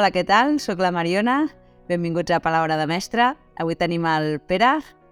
Hola, 0.00 0.14
què 0.14 0.22
tal? 0.24 0.54
Soc 0.64 0.78
la 0.80 0.88
Mariona. 0.96 1.42
Benvinguts 1.90 2.32
a 2.32 2.38
Palabra 2.40 2.78
de 2.80 2.86
Mestre. 2.88 3.24
Avui 3.60 3.76
tenim 3.76 4.06
el 4.08 4.38
Pere, 4.48 4.70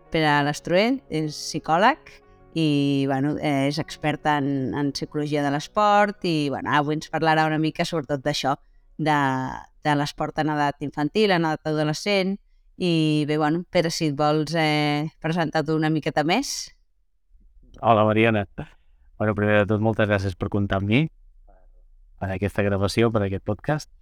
Pere 0.09 0.31
Lestruent, 0.47 0.97
és 1.13 1.37
psicòleg 1.37 2.09
i 2.57 3.05
bueno, 3.11 3.35
és 3.37 3.77
expert 3.83 4.25
en, 4.33 4.49
en 4.73 4.89
psicologia 4.97 5.43
de 5.45 5.51
l'esport 5.53 6.25
i 6.25 6.49
bueno, 6.49 6.73
avui 6.73 6.97
ens 6.97 7.13
parlarà 7.13 7.45
una 7.51 7.59
mica 7.61 7.85
sobretot 7.85 8.25
d'això, 8.25 8.55
de, 8.97 9.19
de 9.85 9.99
l'esport 10.01 10.41
en 10.41 10.55
edat 10.57 10.81
infantil, 10.89 11.37
en 11.37 11.45
edat 11.45 11.69
adolescent 11.69 12.39
i 12.81 12.95
bé, 13.29 13.37
bueno, 13.37 13.67
Pere, 13.69 13.93
si 13.93 14.09
et 14.09 14.17
vols 14.17 14.57
eh, 14.57 15.05
presentar 15.21 15.67
tu 15.69 15.77
una 15.77 15.93
miqueta 15.93 16.25
més. 16.25 16.73
Hola, 17.83 18.09
Mariana. 18.09 18.49
Bueno, 19.21 19.37
primer 19.37 19.67
de 19.67 19.71
tot, 19.75 19.85
moltes 19.85 20.09
gràcies 20.09 20.33
per 20.33 20.49
comptar 20.49 20.81
amb 20.81 20.89
mi, 20.97 21.07
per 22.17 22.33
aquesta 22.41 22.65
gravació, 22.65 23.13
per 23.13 23.27
aquest 23.29 23.45
podcast. 23.45 23.93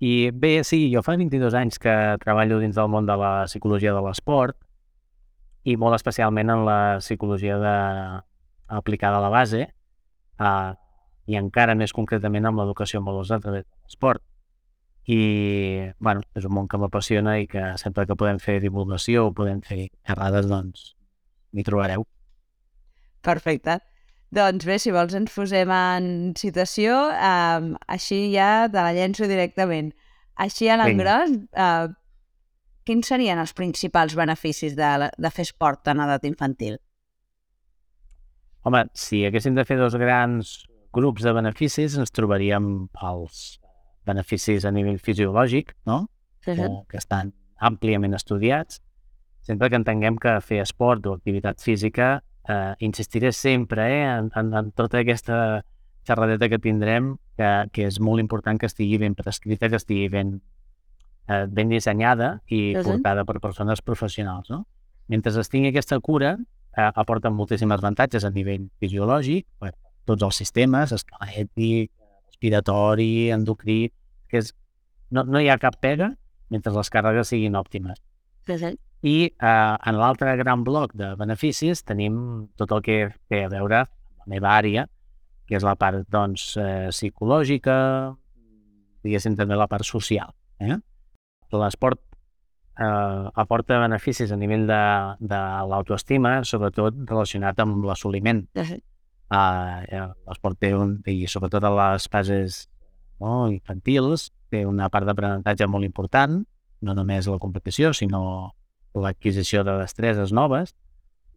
I 0.00 0.30
bé, 0.32 0.62
sí, 0.64 0.86
jo 0.94 1.02
fa 1.04 1.12
22 1.20 1.54
anys 1.58 1.78
que 1.78 1.92
treballo 2.22 2.58
dins 2.60 2.76
del 2.76 2.88
món 2.88 3.08
de 3.08 3.16
la 3.20 3.44
psicologia 3.44 3.92
de 3.92 4.00
l'esport 4.06 4.56
i 5.68 5.76
molt 5.76 5.98
especialment 5.98 6.52
en 6.54 6.64
la 6.64 6.80
psicologia 7.04 7.58
de... 7.60 7.74
aplicada 8.70 9.18
a 9.18 9.20
la 9.20 9.28
base 9.28 9.66
uh, 10.40 10.72
i 11.26 11.36
encara 11.36 11.74
més 11.76 11.92
concretament 11.92 12.48
amb 12.48 12.62
l'educació 12.62 13.00
en 13.00 13.08
valors 13.10 13.32
a 13.34 13.40
través 13.42 13.66
de 13.66 13.76
l'esport. 13.84 14.22
I, 15.10 15.20
bueno, 15.98 16.22
és 16.38 16.46
un 16.46 16.54
món 16.54 16.68
que 16.70 16.78
m'apassiona 16.78 17.36
i 17.42 17.48
que 17.50 17.74
sempre 17.82 18.06
que 18.06 18.16
podem 18.16 18.38
fer 18.38 18.60
divulgació 18.62 19.26
o 19.26 19.34
podem 19.34 19.60
fer 19.66 19.88
xerrades, 20.06 20.48
doncs, 20.48 20.94
m'hi 21.52 21.66
trobareu. 21.66 22.06
Perfecte. 23.26 23.80
Doncs 24.30 24.66
bé, 24.66 24.76
si 24.78 24.92
vols 24.94 25.14
ens 25.18 25.32
posem 25.34 25.70
en 25.74 26.04
situació, 26.38 26.94
um, 27.10 27.72
així 27.90 28.28
ja 28.30 28.68
te 28.70 28.78
la 28.78 28.92
llenço 28.94 29.26
directament. 29.26 29.90
Així 30.40 30.68
a 30.70 30.76
l'engròs, 30.78 31.32
uh, 31.58 31.90
quins 32.86 33.10
serien 33.10 33.40
els 33.42 33.52
principals 33.58 34.14
beneficis 34.18 34.76
de, 34.78 35.10
de 35.10 35.32
fer 35.34 35.48
esport 35.48 35.90
en 35.90 36.04
edat 36.06 36.28
infantil? 36.30 36.78
Home, 38.62 38.84
si 38.94 39.24
haguéssim 39.26 39.56
de 39.56 39.66
fer 39.66 39.80
dos 39.80 39.98
grans 39.98 40.60
grups 40.94 41.26
de 41.26 41.34
beneficis, 41.34 41.98
ens 41.98 42.14
trobaríem 42.14 42.70
els 43.10 43.58
beneficis 44.06 44.66
a 44.66 44.72
nivell 44.74 44.98
fisiològic, 45.02 45.74
no? 45.90 46.04
Sí, 46.44 46.54
que, 46.54 46.70
que 46.90 46.98
estan 47.02 47.34
àmpliament 47.60 48.14
estudiats. 48.16 48.78
Sempre 49.44 49.70
que 49.72 49.78
entenguem 49.80 50.18
que 50.20 50.38
fer 50.44 50.60
esport 50.62 51.06
o 51.08 51.14
activitat 51.16 51.62
física, 51.64 52.20
eh, 52.48 52.74
insistiré 52.78 53.32
sempre 53.32 53.88
eh, 54.00 54.06
en, 54.18 54.30
en, 54.34 54.54
en 54.54 54.70
tota 54.72 55.00
aquesta 55.00 55.64
xerradeta 56.06 56.48
que 56.48 56.58
tindrem, 56.58 57.16
que, 57.36 57.50
que 57.72 57.86
és 57.88 58.00
molt 58.00 58.22
important 58.22 58.58
que 58.58 58.68
estigui 58.70 58.98
ben 58.98 59.14
prescrita, 59.14 59.68
que 59.68 59.78
estigui 59.80 60.08
ben, 60.12 60.38
eh, 61.28 61.44
ben 61.48 61.68
dissenyada 61.72 62.40
i 62.48 62.72
Sí, 62.74 62.84
portada 62.84 63.24
per 63.24 63.40
persones 63.40 63.82
professionals. 63.82 64.50
No? 64.50 64.64
Mentre 65.08 65.34
es 65.40 65.52
tingui 65.52 65.70
aquesta 65.70 66.00
cura, 66.00 66.36
eh, 66.76 66.90
aporten 66.94 67.34
moltíssims 67.36 67.76
avantatges 67.76 68.24
a 68.24 68.32
nivell 68.34 68.68
fisiològic, 68.80 69.46
per 69.58 69.74
tots 70.08 70.26
els 70.26 70.42
sistemes, 70.42 70.92
esquelètic, 70.96 71.90
respiratori, 72.30 73.30
endocrí, 73.30 73.80
que 74.28 74.40
és, 74.40 74.54
no, 75.10 75.24
no 75.24 75.40
hi 75.40 75.50
ha 75.50 75.58
cap 75.58 75.76
pega 75.80 76.14
mentre 76.50 76.72
les 76.74 76.90
càrregues 76.90 77.28
siguin 77.30 77.58
òptimes. 77.58 78.00
Sí, 78.46 78.56
sí. 78.58 78.72
I 79.02 79.16
eh, 79.30 79.76
en 79.88 79.96
l'altre 79.96 80.34
gran 80.36 80.64
bloc 80.64 80.92
de 80.98 81.14
beneficis 81.16 81.84
tenim 81.88 82.16
tot 82.60 82.72
el 82.76 82.82
que 82.84 82.98
té 83.32 83.44
a 83.46 83.52
veure 83.52 83.84
amb 83.84 84.26
la 84.26 84.30
meva 84.34 84.52
àrea, 84.58 84.86
que 85.48 85.56
és 85.56 85.64
la 85.66 85.76
part 85.80 86.04
doncs, 86.12 86.52
eh, 86.60 86.90
psicològica, 86.92 87.76
diguéssim 89.02 89.36
també 89.38 89.56
la 89.56 89.68
part 89.70 89.88
social. 89.88 90.34
Eh? 90.60 90.76
L'esport 91.56 92.02
eh, 92.78 93.30
aporta 93.42 93.80
beneficis 93.80 94.30
a 94.30 94.38
nivell 94.38 94.68
de, 94.68 94.82
de 95.32 95.40
l'autoestima, 95.72 96.40
sobretot 96.44 97.00
relacionat 97.08 97.64
amb 97.64 97.88
l'assoliment. 97.88 98.44
Sí, 98.60 98.68
sí. 98.74 98.80
Uh, 99.30 100.10
L'esport 100.26 100.58
té 100.58 100.72
un, 100.74 100.96
i 101.06 101.22
sobretot 101.30 101.62
a 101.62 101.70
les 101.70 102.08
fases 102.10 102.64
no, 103.22 103.46
infantils, 103.52 104.32
té 104.50 104.64
una 104.66 104.88
part 104.90 105.06
d'aprenentatge 105.06 105.68
molt 105.70 105.86
important, 105.86 106.40
no 106.82 106.96
només 106.96 107.28
la 107.30 107.38
competició, 107.38 107.92
sinó 107.94 108.50
l'adquisició 108.94 109.64
de 109.64 109.76
destreses 109.80 110.32
noves. 110.32 110.74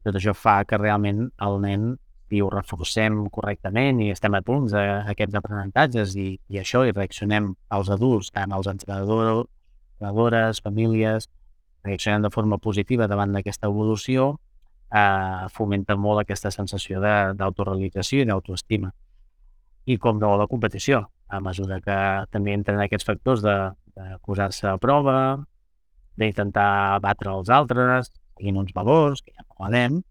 Tot 0.03 0.17
això 0.19 0.33
fa 0.35 0.61
que 0.67 0.79
realment 0.79 1.29
el 1.41 1.59
nen, 1.63 1.93
si 2.29 2.41
ho 2.41 2.49
reforcem 2.49 3.27
correctament 3.29 3.99
i 4.01 4.09
estem 4.09 4.33
a, 4.33 4.41
a 4.41 4.85
aquests 5.13 5.37
aprenentatges 5.37 6.15
i, 6.17 6.31
i 6.49 6.59
això, 6.59 6.81
i 6.87 6.91
reaccionem 6.95 7.53
als 7.69 7.91
adults, 7.93 8.31
tant 8.33 8.51
als 8.51 8.67
entrenadors, 8.71 9.45
entrenadores, 9.93 10.61
famílies, 10.65 11.29
reaccionem 11.83 12.25
de 12.25 12.31
forma 12.33 12.57
positiva 12.57 13.07
davant 13.07 13.35
d'aquesta 13.35 13.69
evolució, 13.69 14.33
eh, 14.89 15.47
fomenta 15.53 15.95
molt 15.95 16.23
aquesta 16.23 16.51
sensació 16.51 17.01
d'autorealització 17.01 18.23
i 18.23 18.29
d'autoestima. 18.29 18.91
I 19.85 19.97
com 19.99 20.19
no, 20.19 20.35
la 20.39 20.47
competició, 20.47 21.03
a 21.27 21.39
mesura 21.43 21.79
que 21.83 21.97
també 22.31 22.53
entren 22.55 22.79
aquests 22.81 23.07
factors 23.07 23.43
de, 23.43 23.55
de 23.97 24.17
posar-se 24.25 24.69
a 24.69 24.77
prova, 24.81 25.17
d'intentar 26.19 26.99
batre 27.03 27.31
els 27.33 27.49
altres, 27.53 28.11
seguint 28.37 28.59
uns 28.61 28.73
valors, 28.75 29.21
que 29.21 29.33
ja 29.33 29.45
parlarem, 29.45 30.01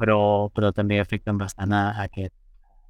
però, 0.00 0.18
però 0.54 0.72
també 0.76 1.00
afecten 1.00 1.38
bastant 1.40 1.72
a, 1.72 1.84
a 1.92 2.08
aquest, 2.08 2.34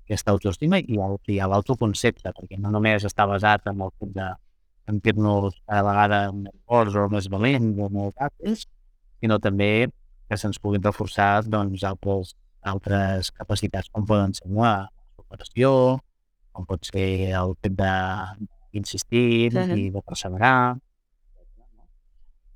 aquesta 0.07 0.35
autoestima 0.35 0.79
i, 0.79 0.99
i 1.35 1.39
a 1.41 1.49
l'autoconcepte, 1.51 2.33
perquè 2.33 2.59
no 2.63 2.73
només 2.75 3.07
està 3.07 3.27
basat 3.27 3.67
en 3.71 3.83
el 3.83 3.93
fet 3.99 4.13
de 4.17 4.31
sentir-nos 4.87 5.57
cada 5.67 5.83
vegada 5.89 6.19
més 6.33 6.55
forts 6.67 6.95
o 6.95 7.07
més 7.11 7.29
valents 7.31 7.83
o 7.83 7.89
molt 7.91 8.27
àctils, 8.29 8.67
sinó 9.21 9.39
també 9.43 9.89
que 10.29 10.39
se'ns 10.39 10.61
puguin 10.63 10.83
reforçar 10.83 11.43
doncs, 11.47 11.83
altres, 11.87 12.35
altres 12.63 13.33
capacitats 13.35 13.91
com 13.91 14.07
poden 14.07 14.35
ser 14.35 14.47
la 14.51 14.89
superació, 15.19 15.71
com 16.55 16.67
pot 16.67 16.87
ser 16.87 17.07
el 17.37 17.55
fet 17.63 17.75
d'insistir 17.77 19.53
sí. 19.55 19.67
i 19.77 19.89
de 19.95 20.03
perseverar. 20.03 20.77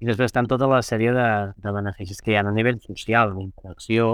I 0.01 0.09
després 0.09 0.31
estan 0.31 0.49
tota 0.49 0.69
la 0.71 0.81
sèrie 0.87 1.13
de, 1.13 1.29
de 1.61 1.73
beneficis 1.77 2.23
que 2.25 2.33
hi 2.33 2.37
ha 2.41 2.45
a 2.47 2.53
nivell 2.57 2.79
social, 2.81 3.35
d'interacció, 3.37 4.11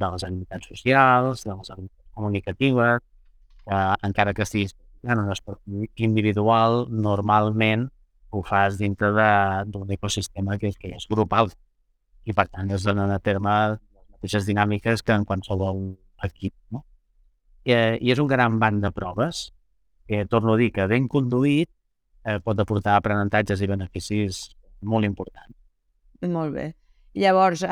de 0.00 0.08
les 0.14 0.24
habilitats 0.24 0.70
socials, 0.72 1.44
de 1.44 1.52
les 1.52 1.72
habilitats 1.74 2.14
comunicatives, 2.16 3.02
que 3.66 3.80
encara 4.08 4.32
que 4.34 4.46
estiguis 4.46 4.72
en 5.04 5.20
un 5.20 5.32
esport 5.32 5.60
individual, 5.96 6.86
normalment 6.90 7.88
ho 8.30 8.42
fas 8.46 8.78
dintre 8.78 9.10
d'un 9.66 9.90
ecosistema 9.90 10.56
que, 10.58 10.72
que 10.78 10.94
és 10.96 11.08
grupal 11.10 11.50
i 12.28 12.34
per 12.36 12.46
tant 12.48 12.70
es 12.72 12.84
donen 12.86 13.10
a 13.10 13.18
terme 13.18 13.54
les 13.72 14.06
mateixes 14.14 14.46
dinàmiques 14.46 15.02
que 15.02 15.16
en 15.16 15.26
qualsevol 15.28 15.80
equip. 16.24 16.54
No? 16.70 16.84
I, 17.64 17.72
eh, 17.74 17.98
I 18.00 18.12
és 18.14 18.20
un 18.22 18.28
gran 18.30 18.58
banc 18.62 18.80
de 18.84 18.92
proves 18.94 19.50
que, 20.06 20.24
torno 20.26 20.54
a 20.54 20.60
dir, 20.60 20.70
que 20.76 20.86
ben 20.90 21.08
conduït 21.08 21.70
eh, 22.24 22.38
pot 22.44 22.60
aportar 22.60 22.96
aprenentatges 22.96 23.60
i 23.64 23.70
beneficis 23.70 24.42
molt 24.82 25.04
importants. 25.08 25.56
Molt 26.22 26.54
bé. 26.54 26.74
Llavors, 27.14 27.62
eh, 27.62 27.68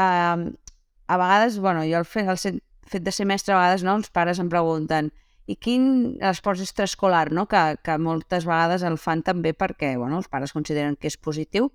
a 1.08 1.16
vegades, 1.16 1.58
bueno, 1.58 1.84
jo 1.84 1.98
el 1.98 2.04
fet, 2.04 2.28
el 2.28 2.60
fet 2.88 3.02
de 3.04 3.12
ser 3.12 3.26
mestre, 3.26 3.54
a 3.54 3.58
vegades 3.60 3.84
no, 3.84 3.94
els 3.96 4.10
pares 4.10 4.38
em 4.40 4.48
pregunten 4.48 5.12
i 5.48 5.56
quin 5.56 6.16
l'esport 6.20 6.60
extraescolar, 6.60 7.30
no? 7.32 7.46
que, 7.48 7.76
que 7.82 7.96
moltes 7.98 8.44
vegades 8.44 8.82
el 8.84 8.98
fan 9.00 9.22
també 9.24 9.54
perquè 9.56 9.94
bueno, 9.96 10.18
els 10.18 10.28
pares 10.28 10.52
consideren 10.52 10.96
que 10.96 11.08
és 11.08 11.16
positiu. 11.16 11.70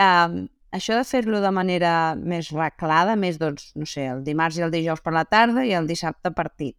Eh, 0.00 0.46
això 0.72 0.96
de 0.96 1.04
fer-lo 1.04 1.40
de 1.42 1.50
manera 1.52 2.14
més 2.16 2.52
reclada, 2.54 3.16
més, 3.16 3.38
doncs, 3.40 3.72
no 3.76 3.84
sé, 3.88 4.06
el 4.12 4.22
dimarts 4.24 4.56
i 4.60 4.64
el 4.64 4.72
dijous 4.72 5.02
per 5.04 5.12
la 5.12 5.26
tarda 5.28 5.66
i 5.66 5.74
el 5.76 5.88
dissabte 5.90 6.32
partit. 6.32 6.76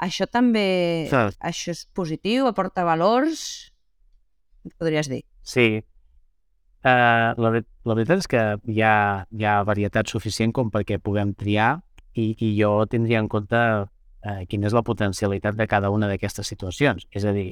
Això 0.00 0.26
també, 0.30 1.08
Sí. 1.10 1.16
això 1.40 1.72
és 1.74 1.86
positiu, 1.92 2.46
aporta 2.46 2.84
valors, 2.84 3.72
podries 4.78 5.08
dir. 5.08 5.24
Sí. 5.42 5.82
Uh, 6.80 7.36
la, 7.36 7.50
la 7.84 7.94
veritat 7.96 8.22
és 8.22 8.28
que 8.30 8.42
hi 8.72 8.80
ha, 8.80 9.26
hi 9.36 9.44
ha 9.44 9.58
varietat 9.68 10.08
suficient 10.08 10.54
com 10.56 10.70
perquè 10.72 10.96
puguem 10.96 11.34
triar 11.36 11.74
i, 12.16 12.30
i 12.32 12.54
jo 12.56 12.70
tindria 12.88 13.20
en 13.20 13.28
compte 13.28 13.58
uh, 13.60 14.40
quina 14.48 14.70
és 14.70 14.76
la 14.76 14.84
potencialitat 14.86 15.58
de 15.58 15.66
cada 15.68 15.90
una 15.92 16.08
d'aquestes 16.08 16.48
situacions. 16.48 17.04
És 17.12 17.26
a 17.28 17.34
dir, 17.36 17.50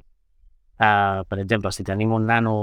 uh, 0.81 1.25
per 1.29 1.43
exemple, 1.43 1.73
si 1.77 1.85
tenim 1.85 2.15
un 2.17 2.25
nano 2.31 2.55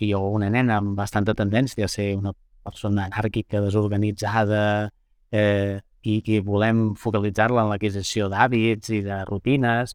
i 0.00 0.14
o 0.16 0.24
una 0.32 0.48
nena 0.50 0.80
amb 0.80 0.96
bastanta 0.98 1.36
tendència 1.36 1.84
a 1.86 1.92
ser 1.92 2.14
una 2.16 2.32
persona 2.64 3.04
anàrquica, 3.10 3.60
desorganitzada, 3.60 4.90
eh, 5.30 5.80
i, 6.04 6.20
i 6.24 6.40
volem 6.44 6.94
focalitzar-la 7.00 7.64
en 7.64 7.72
l'adquisició 7.72 8.28
d'hàbits 8.32 8.92
i 8.96 9.00
de 9.04 9.20
rutines, 9.28 9.94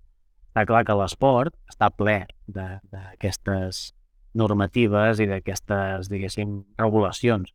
està 0.50 0.66
clar 0.70 0.84
que 0.88 0.98
l'esport 0.98 1.56
està 1.70 1.92
ple 1.94 2.22
d'aquestes 2.50 3.90
normatives 4.40 5.20
i 5.20 5.28
d'aquestes, 5.30 6.10
diguéssim, 6.12 6.62
regulacions. 6.80 7.52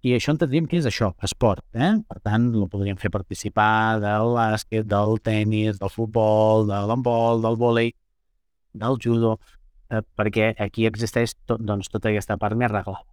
I 0.00 0.14
això 0.16 0.32
entendríem 0.32 0.64
que 0.68 0.78
és 0.80 0.86
això, 0.88 1.10
esport. 1.26 1.62
Eh? 1.76 1.92
Per 2.08 2.18
tant, 2.24 2.46
el 2.56 2.68
podríem 2.72 2.96
fer 3.00 3.10
participar 3.12 4.00
del 4.00 4.32
bàsquet, 4.38 4.86
del 4.88 5.18
tennis, 5.20 5.78
del 5.80 5.92
futbol, 5.92 6.64
de 6.70 6.78
l'handbol, 6.88 7.42
del 7.44 7.58
vòlei, 7.60 7.92
del 8.80 8.96
judo, 9.02 9.36
eh, 9.90 10.00
perquè 10.16 10.54
aquí 10.58 10.86
existeix 10.88 11.36
tot, 11.44 11.60
doncs, 11.60 11.92
tota 11.92 12.08
aquesta 12.08 12.38
part 12.40 12.56
més 12.56 12.72
reglada. 12.72 13.04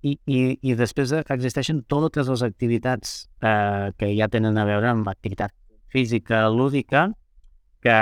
I, 0.00 0.14
i, 0.30 0.40
i 0.62 0.74
després 0.78 1.12
existeixen 1.18 1.82
totes 1.90 2.28
les 2.30 2.44
activitats 2.46 3.26
eh, 3.42 3.90
que 3.98 4.12
ja 4.14 4.30
tenen 4.30 4.56
a 4.56 4.64
veure 4.64 4.92
amb 4.92 5.10
activitat 5.10 5.52
física, 5.92 6.46
lúdica, 6.48 7.08
que, 7.82 7.98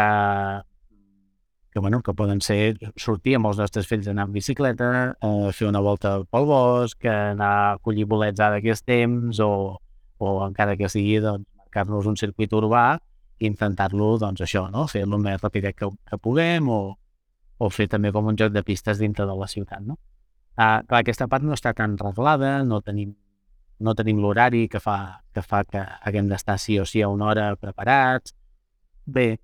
que, 1.76 1.80
bueno, 1.80 2.00
que 2.00 2.14
poden 2.14 2.38
ser 2.40 2.78
sortir 2.96 3.34
amb 3.36 3.50
els 3.50 3.58
nostres 3.60 3.84
fills 3.84 4.06
anar 4.08 4.24
amb 4.24 4.32
bicicleta, 4.32 4.86
eh, 5.20 5.50
fer 5.52 5.66
una 5.68 5.82
volta 5.84 6.22
pel 6.32 6.46
bosc, 6.48 7.04
anar 7.04 7.50
a 7.74 7.74
collir 7.84 8.06
bolets 8.08 8.40
ara 8.40 8.62
que 8.64 8.70
és 8.72 8.80
temps, 8.80 9.42
o, 9.44 9.76
o 10.16 10.30
encara 10.46 10.78
que 10.80 10.88
sigui 10.88 11.18
doncs, 11.20 11.44
marcar-nos 11.60 12.08
un 12.08 12.16
circuit 12.16 12.54
urbà 12.56 12.86
i 12.96 13.50
intentar-lo, 13.50 14.14
doncs 14.16 14.40
això, 14.46 14.70
no? 14.72 14.86
fer 14.88 15.04
el 15.04 15.18
més 15.20 15.44
ràpid 15.44 15.68
que, 15.76 15.90
que 16.08 16.18
puguem 16.24 16.72
o, 16.72 16.80
o 17.60 17.68
fer 17.68 17.90
també 17.92 18.08
com 18.08 18.32
un 18.32 18.40
joc 18.40 18.56
de 18.56 18.64
pistes 18.64 18.96
dintre 18.96 19.28
de 19.28 19.36
la 19.36 19.52
ciutat. 19.52 19.84
No? 19.84 20.00
Uh, 20.56 20.80
clar, 20.80 21.02
aquesta 21.02 21.28
part 21.28 21.44
no 21.44 21.52
està 21.52 21.74
tan 21.76 21.98
reglada, 22.00 22.62
no 22.64 22.80
tenim, 22.80 23.12
no 23.84 23.92
tenim 23.92 24.24
l'horari 24.24 24.64
que 24.72 24.80
fa, 24.80 25.20
que 25.28 25.44
fa 25.44 25.66
que 25.68 25.84
haguem 25.84 26.32
d'estar 26.32 26.56
sí 26.56 26.80
o 26.80 26.88
sí 26.88 27.04
a 27.04 27.12
una 27.12 27.28
hora 27.34 27.50
preparats. 27.60 28.32
Bé, 29.04 29.34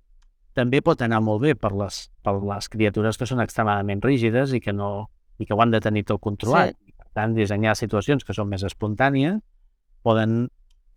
també 0.57 0.81
pot 0.85 1.01
anar 1.01 1.21
molt 1.25 1.43
bé 1.43 1.53
per 1.55 1.73
les, 1.77 2.07
per 2.23 2.35
les 2.41 2.69
criatures 2.69 3.17
que 3.17 3.27
són 3.29 3.41
extremadament 3.43 4.03
rígides 4.03 4.53
i 4.53 4.61
que, 4.61 4.73
no, 4.73 5.07
i 5.37 5.47
que 5.47 5.55
ho 5.55 5.61
han 5.61 5.73
de 5.73 5.81
tenir 5.81 6.05
tot 6.09 6.21
controlat. 6.21 6.77
Sí. 6.77 6.93
Per 6.97 7.09
tant, 7.13 7.33
dissenyar 7.37 7.75
situacions 7.77 8.25
que 8.25 8.35
són 8.37 8.49
més 8.49 8.65
espontànies 8.65 9.41
poden 10.03 10.47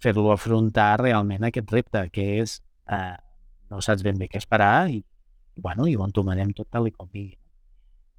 fer-lo 0.03 0.31
afrontar 0.33 0.97
realment 1.01 1.47
aquest 1.47 1.73
repte, 1.73 2.05
que 2.13 2.29
és 2.43 2.59
eh, 2.93 3.17
no 3.71 3.81
saps 3.81 4.05
ben 4.05 4.19
bé 4.21 4.29
què 4.29 4.41
esperar 4.43 4.89
i, 4.93 5.01
bueno, 5.57 5.89
i 5.89 5.97
ho 5.97 6.05
entomarem 6.05 6.53
tot 6.57 6.69
tal 6.71 6.89
com 6.93 7.09
sigui 7.09 7.37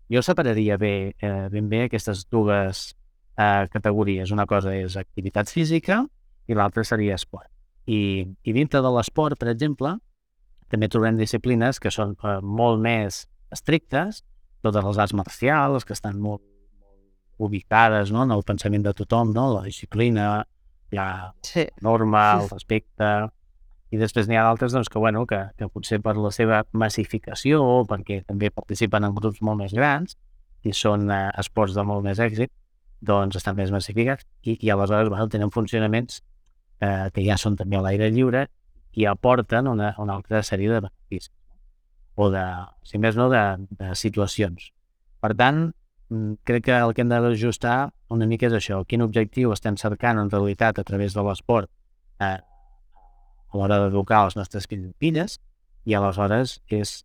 jo 0.10 0.22
separaria 0.24 0.78
bé, 0.78 1.16
eh, 1.20 1.48
ben 1.52 1.68
bé 1.70 1.84
aquestes 1.86 2.26
dues 2.32 2.96
eh, 3.38 3.68
categories. 3.72 4.32
Una 4.32 4.46
cosa 4.48 4.74
és 4.76 4.96
activitat 4.98 5.52
física 5.52 6.06
i 6.48 6.56
l'altra 6.56 6.84
seria 6.88 7.16
esport. 7.16 7.50
I, 7.88 8.24
I 8.44 8.54
dintre 8.56 8.82
de 8.84 8.92
l'esport, 8.92 9.38
per 9.40 9.52
exemple, 9.52 9.98
també 10.72 10.90
trobem 10.92 11.18
disciplines 11.20 11.80
que 11.80 11.92
són 11.94 12.16
eh, 12.24 12.38
molt 12.42 12.82
més 12.84 13.26
estrictes, 13.54 14.24
totes 14.66 14.84
les 14.84 15.00
arts 15.00 15.16
marcials, 15.16 15.86
que 15.88 15.96
estan 15.96 16.20
molt, 16.20 16.44
molt 16.82 17.48
ubicades 17.48 18.12
no? 18.12 18.26
en 18.26 18.36
el 18.36 18.44
pensament 18.44 18.84
de 18.84 18.94
tothom, 18.98 19.34
no? 19.36 19.50
la 19.56 19.64
disciplina, 19.68 20.46
la 20.92 21.10
sí. 21.46 21.68
norma, 21.82 22.28
el 22.42 22.50
respecte, 22.52 23.12
i 23.92 24.00
després 24.00 24.28
n'hi 24.28 24.36
ha 24.36 24.44
d'altres 24.44 24.74
doncs, 24.76 24.90
que, 24.92 25.00
bueno, 25.00 25.24
que, 25.28 25.40
que 25.60 25.70
potser 25.72 26.02
per 26.04 26.18
la 26.20 26.32
seva 26.36 26.64
massificació 26.76 27.62
o 27.64 27.84
perquè 27.88 28.22
també 28.28 28.52
participen 28.52 29.08
en 29.08 29.16
grups 29.16 29.40
molt 29.42 29.62
més 29.62 29.76
grans 29.76 30.18
i 30.68 30.74
són 30.76 31.08
eh, 31.14 31.28
esports 31.40 31.78
de 31.78 31.86
molt 31.88 32.04
més 32.04 32.20
èxit, 32.20 32.52
doncs 33.00 33.38
estan 33.40 33.56
més 33.56 33.72
massificats 33.72 34.26
i, 34.44 34.58
i 34.60 34.72
aleshores 34.74 35.12
bueno, 35.14 35.30
tenen 35.32 35.54
funcionaments 35.54 36.20
eh, 36.82 37.08
que 37.14 37.24
ja 37.24 37.38
són 37.40 37.56
també 37.56 37.78
a 37.78 37.84
l'aire 37.86 38.10
lliure 38.12 38.48
i 38.98 39.06
aporten 39.06 39.70
una, 39.70 39.94
una 40.02 40.16
altra 40.18 40.42
sèrie 40.44 40.72
de 40.74 40.82
beneficis 40.88 41.32
o 42.18 42.32
de, 42.34 42.44
si 42.82 42.98
més 42.98 43.18
no, 43.18 43.28
de, 43.30 43.44
de 43.78 43.94
situacions. 43.96 44.72
Per 45.22 45.34
tant, 45.38 45.68
mm, 46.10 46.40
crec 46.50 46.66
que 46.66 46.78
el 46.82 46.96
que 46.98 47.04
hem 47.06 47.12
d'ajustar 47.12 47.78
una 48.14 48.26
mica 48.26 48.50
és 48.50 48.56
això, 48.58 48.82
quin 48.90 49.06
objectiu 49.06 49.54
estem 49.54 49.78
cercant 49.78 50.18
en 50.18 50.32
realitat 50.34 50.80
a 50.82 50.86
través 50.88 51.14
de 51.14 51.26
l'esport 51.28 51.70
eh, 52.26 52.40
a 52.42 53.60
l'hora 53.60 53.84
d'educar 53.84 54.24
els 54.26 54.38
nostres 54.40 54.66
fills 54.66 54.90
i 54.90 54.96
filles 54.98 55.38
i 55.86 55.94
aleshores 55.94 56.58
és 56.74 57.04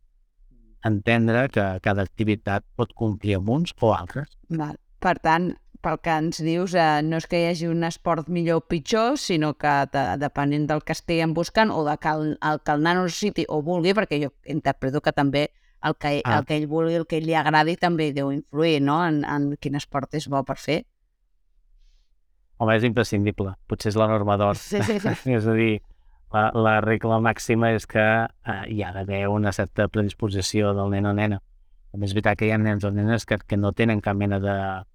entendre 0.88 1.44
que 1.52 1.66
cada 1.84 2.06
activitat 2.08 2.64
pot 2.74 2.96
complir 2.98 3.36
amb 3.36 3.52
uns 3.58 3.76
o 3.80 3.92
altres. 3.94 4.32
Val. 4.48 4.78
Per 5.02 5.16
tant, 5.18 5.50
pel 5.82 5.98
que 6.02 6.14
ens 6.14 6.38
dius, 6.42 6.76
eh, 6.78 7.02
no 7.04 7.18
és 7.18 7.26
que 7.28 7.40
hi 7.40 7.48
hagi 7.50 7.68
un 7.70 7.82
esport 7.86 8.30
millor 8.32 8.62
o 8.62 8.66
pitjor, 8.66 9.18
sinó 9.18 9.52
que 9.58 9.72
de, 9.92 10.04
depenent 10.22 10.68
del 10.70 10.84
que 10.86 10.94
estiguem 10.96 11.34
buscant 11.34 11.72
o 11.74 11.82
de 11.84 11.96
que 11.98 12.12
el, 12.14 12.36
el, 12.38 12.62
que 12.62 12.76
el 12.76 12.86
nano 12.86 13.04
necessiti 13.08 13.44
o 13.48 13.60
vulgui, 13.66 13.96
perquè 13.98 14.20
jo 14.22 14.30
interpreto 14.46 15.02
que 15.02 15.12
també 15.12 15.48
el 15.82 15.96
que, 15.98 16.20
ah. 16.24 16.38
el 16.38 16.46
que 16.46 16.56
ell 16.56 16.68
vulgui, 16.70 16.96
el 17.00 17.06
que 17.10 17.18
ell 17.18 17.26
li 17.26 17.34
agradi, 17.38 17.76
també 17.76 18.12
deu 18.14 18.30
influir 18.32 18.80
no? 18.80 19.00
en, 19.04 19.22
en 19.26 19.52
quin 19.60 19.76
esport 19.78 20.14
és 20.14 20.28
bo 20.30 20.44
per 20.46 20.58
fer. 20.62 20.82
Home, 22.62 22.76
és 22.78 22.86
imprescindible. 22.86 23.56
Potser 23.66 23.90
és 23.90 23.98
la 23.98 24.06
norma 24.06 24.38
d'or. 24.38 24.60
Sí, 24.60 24.78
sí, 24.86 25.00
sí. 25.02 25.34
és 25.38 25.48
a 25.50 25.56
dir, 25.58 25.80
la, 26.32 26.50
la 26.54 26.76
regla 26.84 27.18
màxima 27.20 27.72
és 27.74 27.88
que 27.90 28.04
eh, 28.04 28.60
hi 28.70 28.84
ha 28.86 28.92
d'haver 28.94 29.24
una 29.32 29.52
certa 29.52 29.88
predisposició 29.90 30.70
del 30.78 30.94
nen 30.94 31.10
o 31.10 31.16
nena. 31.16 31.42
També 31.92 32.08
és 32.08 32.14
veritat 32.14 32.38
que 32.40 32.46
hi 32.48 32.54
ha 32.54 32.60
nens 32.62 32.86
o 32.86 32.92
nenes 32.94 33.26
que, 33.28 33.36
que 33.42 33.58
no 33.58 33.74
tenen 33.76 34.00
cap 34.00 34.16
mena 34.16 34.38
de, 34.40 34.54
de 34.54 34.91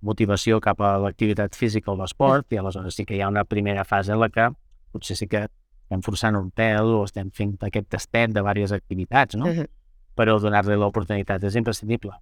motivació 0.00 0.60
cap 0.60 0.80
a 0.80 0.96
l'activitat 0.98 1.56
física 1.56 1.92
o 1.92 1.96
l'esport 1.96 2.52
i 2.52 2.60
aleshores 2.60 2.96
sí 2.96 3.04
que 3.04 3.16
hi 3.16 3.20
ha 3.20 3.28
una 3.28 3.44
primera 3.44 3.84
fase 3.84 4.12
en 4.12 4.20
la 4.20 4.28
que 4.28 4.48
potser 4.92 5.16
sí 5.16 5.28
que 5.28 5.46
estem 5.90 6.02
forçant 6.06 6.38
un 6.38 6.50
pèl 6.54 6.94
o 6.94 7.04
estem 7.04 7.30
fent 7.34 7.56
aquest 7.66 7.88
tastet 7.90 8.30
de 8.30 8.40
diverses 8.40 8.72
activitats, 8.72 9.36
no? 9.36 9.46
Uh 9.46 9.56
-huh. 9.58 9.66
Però 10.16 10.38
donar-li 10.40 10.76
l'oportunitat 10.76 11.42
és 11.44 11.56
imprescindible. 11.56 12.12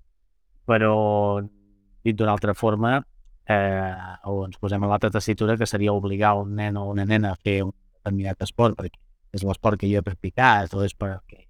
Però, 0.66 1.46
dit 2.04 2.16
d'una 2.16 2.32
altra 2.32 2.54
forma, 2.54 3.04
eh, 3.48 3.94
o 4.24 4.44
ens 4.46 4.58
posem 4.58 4.82
a 4.82 4.86
l'altra 4.86 5.10
tessitura 5.10 5.56
que 5.56 5.66
seria 5.66 5.92
obligar 5.92 6.36
un 6.36 6.54
nen 6.54 6.76
o 6.76 6.84
una 6.88 7.04
nena 7.04 7.32
a 7.32 7.36
fer 7.36 7.62
un 7.64 7.72
determinat 7.96 8.42
esport 8.42 8.76
perquè 8.76 8.98
és 9.32 9.44
l'esport 9.44 9.80
que 9.80 9.88
jo 9.88 9.98
he 9.98 10.02
practicat 10.02 10.74
o 10.74 10.84
és 10.84 10.94
perquè 10.96 11.46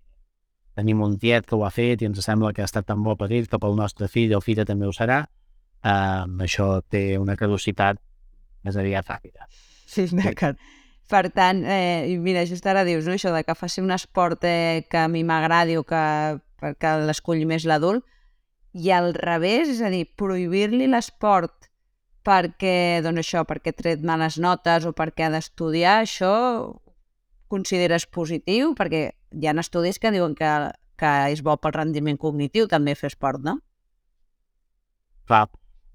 tenim 0.74 1.02
un 1.02 1.18
tiet 1.18 1.46
que 1.46 1.56
ho 1.56 1.64
ha 1.64 1.70
fet 1.70 2.02
i 2.02 2.06
ens 2.06 2.22
sembla 2.22 2.52
que 2.52 2.62
ha 2.62 2.64
estat 2.70 2.86
tan 2.86 3.02
bo 3.02 3.16
per 3.16 3.32
ell 3.32 3.48
que 3.48 3.58
pel 3.58 3.74
nostre 3.76 4.08
fill 4.08 4.34
o 4.34 4.40
filla 4.40 4.64
també 4.64 4.86
ho 4.86 4.92
serà, 4.92 5.26
eh, 5.84 6.24
això 6.46 6.68
té 6.90 7.18
una 7.18 7.36
caducitat 7.36 8.00
més 8.64 8.76
aviat 8.76 9.08
ràpida. 9.08 9.48
Sí, 9.88 10.04
d'acord. 10.12 10.58
Per 11.08 11.24
tant, 11.32 11.62
eh, 11.64 12.04
mira, 12.20 12.44
just 12.44 12.66
ara 12.68 12.84
dius 12.84 13.06
no, 13.08 13.14
això 13.16 13.32
de 13.32 13.40
que 13.46 13.56
faci 13.56 13.80
un 13.80 13.94
esport 13.94 14.44
eh, 14.44 14.84
que 14.90 15.06
a 15.06 15.08
mi 15.08 15.22
m'agradi 15.24 15.78
o 15.80 15.84
que, 15.88 16.02
que 16.76 16.90
l'esculli 17.08 17.46
més 17.48 17.64
l'adult, 17.64 18.04
i 18.76 18.90
al 18.92 19.14
revés, 19.16 19.70
és 19.72 19.80
a 19.80 19.88
dir, 19.88 20.04
prohibir-li 20.20 20.86
l'esport 20.90 21.70
perquè, 22.28 23.00
doncs 23.04 23.22
això, 23.22 23.46
perquè 23.48 23.72
tret 23.72 24.04
males 24.04 24.36
notes 24.36 24.84
o 24.84 24.92
perquè 24.92 25.26
ha 25.26 25.32
d'estudiar, 25.32 26.02
això 26.02 26.34
consideres 27.48 28.04
positiu? 28.04 28.74
Perquè 28.76 29.02
hi 29.08 29.48
ha 29.48 29.56
estudis 29.62 29.98
que 29.98 30.12
diuen 30.12 30.36
que, 30.36 30.50
que 31.00 31.14
és 31.32 31.40
bo 31.40 31.56
pel 31.56 31.72
rendiment 31.78 32.20
cognitiu 32.20 32.68
també 32.68 32.94
fer 32.98 33.08
esport, 33.14 33.40
no? 33.40 33.56
Clar, 35.28 35.46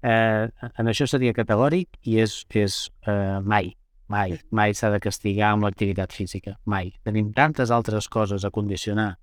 eh, 0.04 0.44
en 0.68 0.92
això 0.92 1.08
seria 1.08 1.34
categòric 1.36 1.98
i 2.10 2.20
és, 2.22 2.36
és 2.52 2.76
eh, 3.08 3.40
mai, 3.42 3.72
mai, 4.12 4.36
mai 4.52 4.76
s'ha 4.76 4.92
de 4.92 5.00
castigar 5.02 5.54
amb 5.54 5.66
l'activitat 5.66 6.12
física, 6.12 6.58
mai. 6.64 6.92
Tenim 7.04 7.32
tantes 7.32 7.72
altres 7.74 8.08
coses 8.12 8.44
a 8.44 8.52
condicionar 8.54 9.14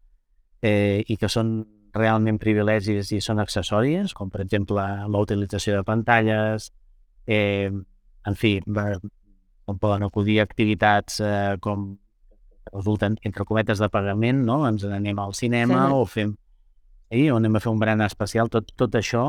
eh, 0.62 1.06
i 1.08 1.18
que 1.18 1.30
són 1.30 1.62
realment 1.94 2.38
privilegis 2.40 3.12
i 3.12 3.20
són 3.22 3.42
accessòries, 3.44 4.14
com 4.16 4.30
per 4.32 4.42
exemple 4.46 4.82
la 4.82 5.26
utilització 5.26 5.76
de 5.78 5.88
pantalles, 5.88 6.72
Eh, 7.26 7.72
en 8.26 8.36
fi, 8.36 8.60
on 9.66 9.78
poden 9.80 10.04
acudir 10.04 10.42
activitats 10.42 11.20
eh, 11.22 11.58
com 11.62 11.98
resulten, 12.74 13.18
entre 13.24 13.46
cometes, 13.46 13.80
de 13.80 13.90
pagament, 13.90 14.44
no? 14.46 14.62
Ens 14.68 14.86
anem 14.86 15.20
al 15.20 15.34
cinema 15.38 15.86
sí. 15.88 15.94
o 15.94 16.06
fem... 16.06 16.36
Eh, 17.12 17.30
o 17.32 17.38
anem 17.38 17.58
a 17.58 17.62
fer 17.64 17.72
un 17.72 17.80
berenar 17.82 18.08
especial. 18.12 18.50
Tot, 18.50 18.72
tot 18.80 18.96
això 18.96 19.26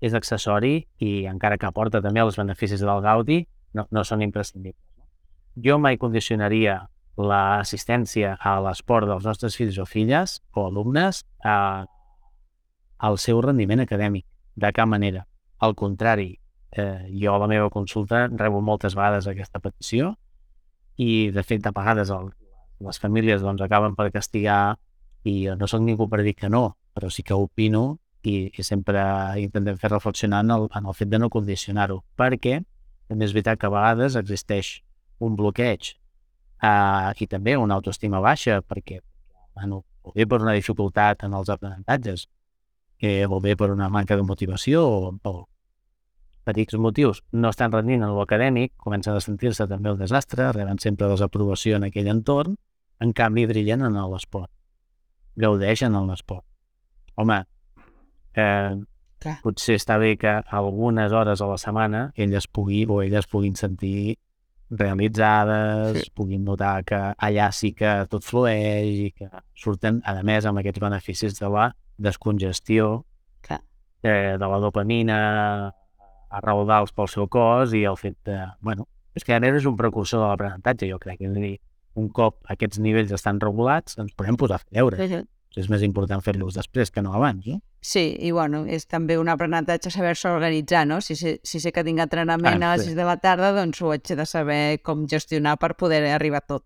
és 0.00 0.14
accessori 0.14 0.86
i 1.02 1.12
encara 1.26 1.58
que 1.58 1.66
aporta 1.66 2.02
també 2.02 2.22
els 2.22 2.38
beneficis 2.38 2.80
del 2.84 3.02
Gaudi, 3.02 3.42
no, 3.74 3.86
no 3.90 4.04
són 4.04 4.22
imprescindibles. 4.22 4.82
Jo 5.58 5.78
mai 5.82 5.98
condicionaria 5.98 6.80
l'assistència 7.18 8.36
a 8.38 8.58
l'esport 8.62 9.08
dels 9.10 9.26
nostres 9.26 9.56
fills 9.58 9.78
o 9.82 9.86
filles 9.86 10.38
o 10.54 10.68
alumnes 10.68 11.24
a, 11.42 11.84
al 12.98 13.18
seu 13.18 13.42
rendiment 13.42 13.82
acadèmic, 13.82 14.24
de 14.54 14.70
cap 14.72 14.86
manera. 14.86 15.24
Al 15.58 15.74
contrari, 15.74 16.36
eh, 16.70 17.08
jo 17.10 17.34
a 17.34 17.42
la 17.42 17.48
meva 17.50 17.70
consulta 17.70 18.28
rebo 18.30 18.60
moltes 18.62 18.94
vegades 18.94 19.26
aquesta 19.26 19.58
petició 19.58 20.14
i, 20.96 21.30
de 21.34 21.42
fet, 21.42 21.62
de 21.64 21.74
vegades 21.74 22.10
el, 22.14 22.30
les 22.86 22.98
famílies 23.02 23.42
doncs, 23.42 23.62
acaben 23.66 23.96
per 23.98 24.12
castigar 24.14 24.78
i 25.26 25.48
no 25.58 25.66
sóc 25.66 25.82
ningú 25.82 26.08
per 26.08 26.22
dir 26.22 26.36
que 26.38 26.50
no, 26.50 26.78
però 26.94 27.10
sí 27.10 27.24
que 27.26 27.34
opino 27.34 27.98
i, 28.22 28.50
i 28.50 28.64
sempre 28.66 29.02
intentem 29.40 29.78
fer 29.78 29.90
reflexionar 29.92 30.42
en 30.44 30.50
el, 30.56 30.66
en 30.74 30.86
el 30.86 30.94
fet 30.94 31.10
de 31.12 31.20
no 31.22 31.30
condicionar-ho, 31.30 32.02
perquè 32.18 32.60
també 33.08 33.28
és 33.28 33.34
veritat 33.34 33.60
que 33.60 33.68
a 33.68 33.72
vegades 33.72 34.16
existeix 34.20 34.78
un 35.24 35.36
bloqueig 35.36 35.92
eh, 36.62 37.12
i 37.18 37.26
també 37.26 37.56
una 37.56 37.78
autoestima 37.78 38.20
baixa, 38.20 38.60
perquè 38.62 39.00
bueno, 39.54 39.84
o 40.02 40.12
bé 40.14 40.26
per 40.26 40.40
una 40.42 40.56
dificultat 40.56 41.24
en 41.26 41.34
els 41.34 41.48
aprenentatges, 41.50 42.26
eh, 43.00 43.26
o 43.26 43.40
bé 43.40 43.56
per 43.56 43.70
una 43.70 43.88
manca 43.88 44.16
de 44.16 44.26
motivació 44.26 44.84
o, 44.86 45.14
o 45.22 45.34
per 46.48 46.78
motius 46.80 47.22
no 47.30 47.50
estan 47.50 47.72
rendint 47.72 48.02
en 48.02 48.14
l'acadèmic, 48.16 48.72
comencen 48.76 49.14
a 49.14 49.20
sentir-se 49.20 49.66
també 49.68 49.90
el 49.90 49.98
desastre, 49.98 50.50
reben 50.52 50.78
sempre 50.78 51.08
desaprovació 51.08 51.76
en 51.76 51.84
aquell 51.84 52.08
entorn, 52.08 52.56
en 53.00 53.12
canvi 53.12 53.44
brillen 53.46 53.84
en 53.84 53.98
l'esport, 54.12 54.50
gaudeixen 55.36 55.94
en 55.94 56.08
l'esport. 56.08 56.44
home, 57.16 57.44
eh, 58.38 58.76
Clar. 59.18 59.36
potser 59.42 59.74
està 59.80 59.96
bé 59.98 60.12
que 60.16 60.30
algunes 60.54 61.12
hores 61.12 61.40
a 61.42 61.46
la 61.50 61.58
setmana 61.58 62.12
elles 62.14 62.46
pugui 62.46 62.84
o 62.88 63.00
elles 63.02 63.26
puguin 63.26 63.56
sentir 63.58 64.16
realitzades, 64.70 66.02
Sí. 66.04 66.10
puguin 66.14 66.44
notar 66.44 66.84
que 66.84 66.94
allà 67.18 67.50
sí 67.52 67.72
que 67.72 68.06
tot 68.10 68.22
flueix 68.24 68.86
i 69.08 69.10
que 69.16 69.28
surten, 69.56 70.02
a 70.04 70.22
més, 70.22 70.44
amb 70.46 70.58
aquests 70.58 70.80
beneficis 70.80 71.38
de 71.38 71.48
la 71.48 71.74
descongestió, 71.98 73.04
Clar. 73.40 73.60
eh, 74.02 74.36
de 74.38 74.46
la 74.46 74.58
dopamina 74.60 75.18
a 76.30 76.40
raudals 76.40 76.92
pel 76.92 77.08
seu 77.08 77.26
cos 77.28 77.72
i 77.72 77.84
el 77.84 77.96
fet 77.96 78.16
de, 78.24 78.38
bueno, 78.60 78.86
és 79.14 79.24
que 79.24 79.32
ara 79.34 79.48
és 79.56 79.64
un 79.66 79.76
precursor 79.76 80.20
de 80.20 80.28
l'aprenentatge, 80.28 80.88
jo 80.90 80.98
crec, 80.98 81.20
és 81.22 81.30
a 81.30 81.40
dir, 81.40 81.58
un 81.96 82.08
cop 82.10 82.44
aquests 82.48 82.78
nivells 82.78 83.10
estan 83.12 83.40
regulats, 83.40 83.96
ens 83.98 84.12
podem 84.14 84.36
posar 84.36 84.56
a 84.56 84.58
fer 84.58 84.70
deures. 84.78 84.98
És 85.56 85.68
més 85.70 85.82
important 85.82 86.20
fer-los 86.22 86.54
després 86.54 86.90
que 86.92 87.02
no 87.02 87.14
abans, 87.14 87.46
no? 87.46 87.60
Sí, 87.80 88.16
i 88.18 88.32
bueno, 88.34 88.64
és 88.66 88.88
també 88.90 89.14
un 89.20 89.28
aprenentatge 89.30 89.90
saber-se 89.94 90.28
organitzar, 90.34 90.84
no? 90.86 91.00
Si 91.00 91.14
sé, 91.16 91.36
si 91.46 91.60
sé 91.62 91.70
que 91.72 91.84
tinc 91.86 92.00
entrenament 92.02 92.62
Ah, 92.62 92.72
a 92.72 92.76
les 92.76 92.82
sí. 92.82 92.90
6 92.90 92.96
de 92.98 93.04
la 93.06 93.16
tarda, 93.22 93.52
doncs 93.54 93.80
ho 93.82 93.92
haig 93.94 94.02
de 94.18 94.26
saber 94.26 94.80
com 94.82 95.06
gestionar 95.06 95.56
per 95.62 95.76
poder 95.76 96.02
arribar 96.10 96.40
tot. 96.42 96.64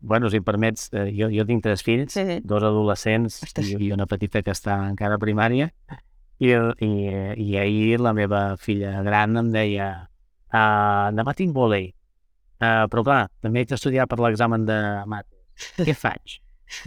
Bueno, 0.00 0.28
si 0.30 0.36
em 0.38 0.44
permets, 0.44 0.88
eh, 0.92 1.12
jo, 1.14 1.28
jo 1.30 1.44
tinc 1.46 1.62
tres 1.62 1.82
fills, 1.86 2.12
Sí, 2.12 2.24
sí. 2.26 2.40
dos 2.44 2.62
adolescents 2.62 3.40
Ostres. 3.46 3.68
i, 3.70 3.76
i 3.86 3.92
una 3.94 4.06
petita 4.10 4.42
que 4.42 4.50
està 4.50 4.76
encara 4.90 5.14
a 5.14 5.22
primària, 5.22 5.68
i, 6.42 6.50
i, 6.50 6.90
i 7.38 7.56
ahir 7.56 8.00
la 8.02 8.12
meva 8.12 8.56
filla 8.58 8.96
gran 9.06 9.36
em 9.38 9.52
deia 9.54 9.90
uh, 10.50 11.10
demà 11.14 11.34
tinc 11.38 11.54
volei, 11.54 11.92
uh, 12.58 12.88
però 12.90 13.04
clar, 13.06 13.20
també 13.40 13.62
haig 13.62 13.70
d'estudiar 13.70 14.08
per 14.10 14.18
l'examen 14.18 14.66
de 14.66 14.80
mates. 15.06 15.70
Què 15.78 15.94
faig? 15.94 16.40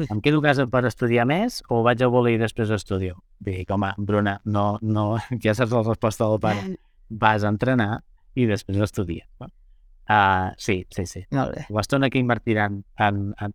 Em 0.09 0.21
quedo 0.21 0.39
a 0.41 0.47
casa 0.49 0.65
per 0.71 0.83
estudiar 0.89 1.25
més 1.29 1.61
o 1.69 1.81
vaig 1.85 2.01
a 2.03 2.09
volei 2.11 2.37
i 2.37 2.41
després 2.41 2.71
estudio? 2.73 3.19
Dic, 3.43 3.69
home, 3.71 3.91
Bruna, 3.97 4.39
no, 4.45 4.65
no, 4.81 5.05
ja 5.43 5.55
saps 5.57 5.75
la 5.75 5.83
resposta 5.85 6.29
del 6.29 6.41
pare. 6.41 6.75
Vas 7.25 7.45
a 7.45 7.51
entrenar 7.53 8.01
i 8.35 8.47
després 8.49 8.81
estudia. 8.81 9.25
Uh, 9.39 10.51
sí, 10.61 10.83
sí, 10.93 11.05
sí. 11.09 11.21
Molt 11.33 11.55
bé. 11.55 11.67
L'estona 11.73 12.09
que 12.13 12.21
invertiran 12.21 12.81
en, 13.01 13.21
en 13.41 13.53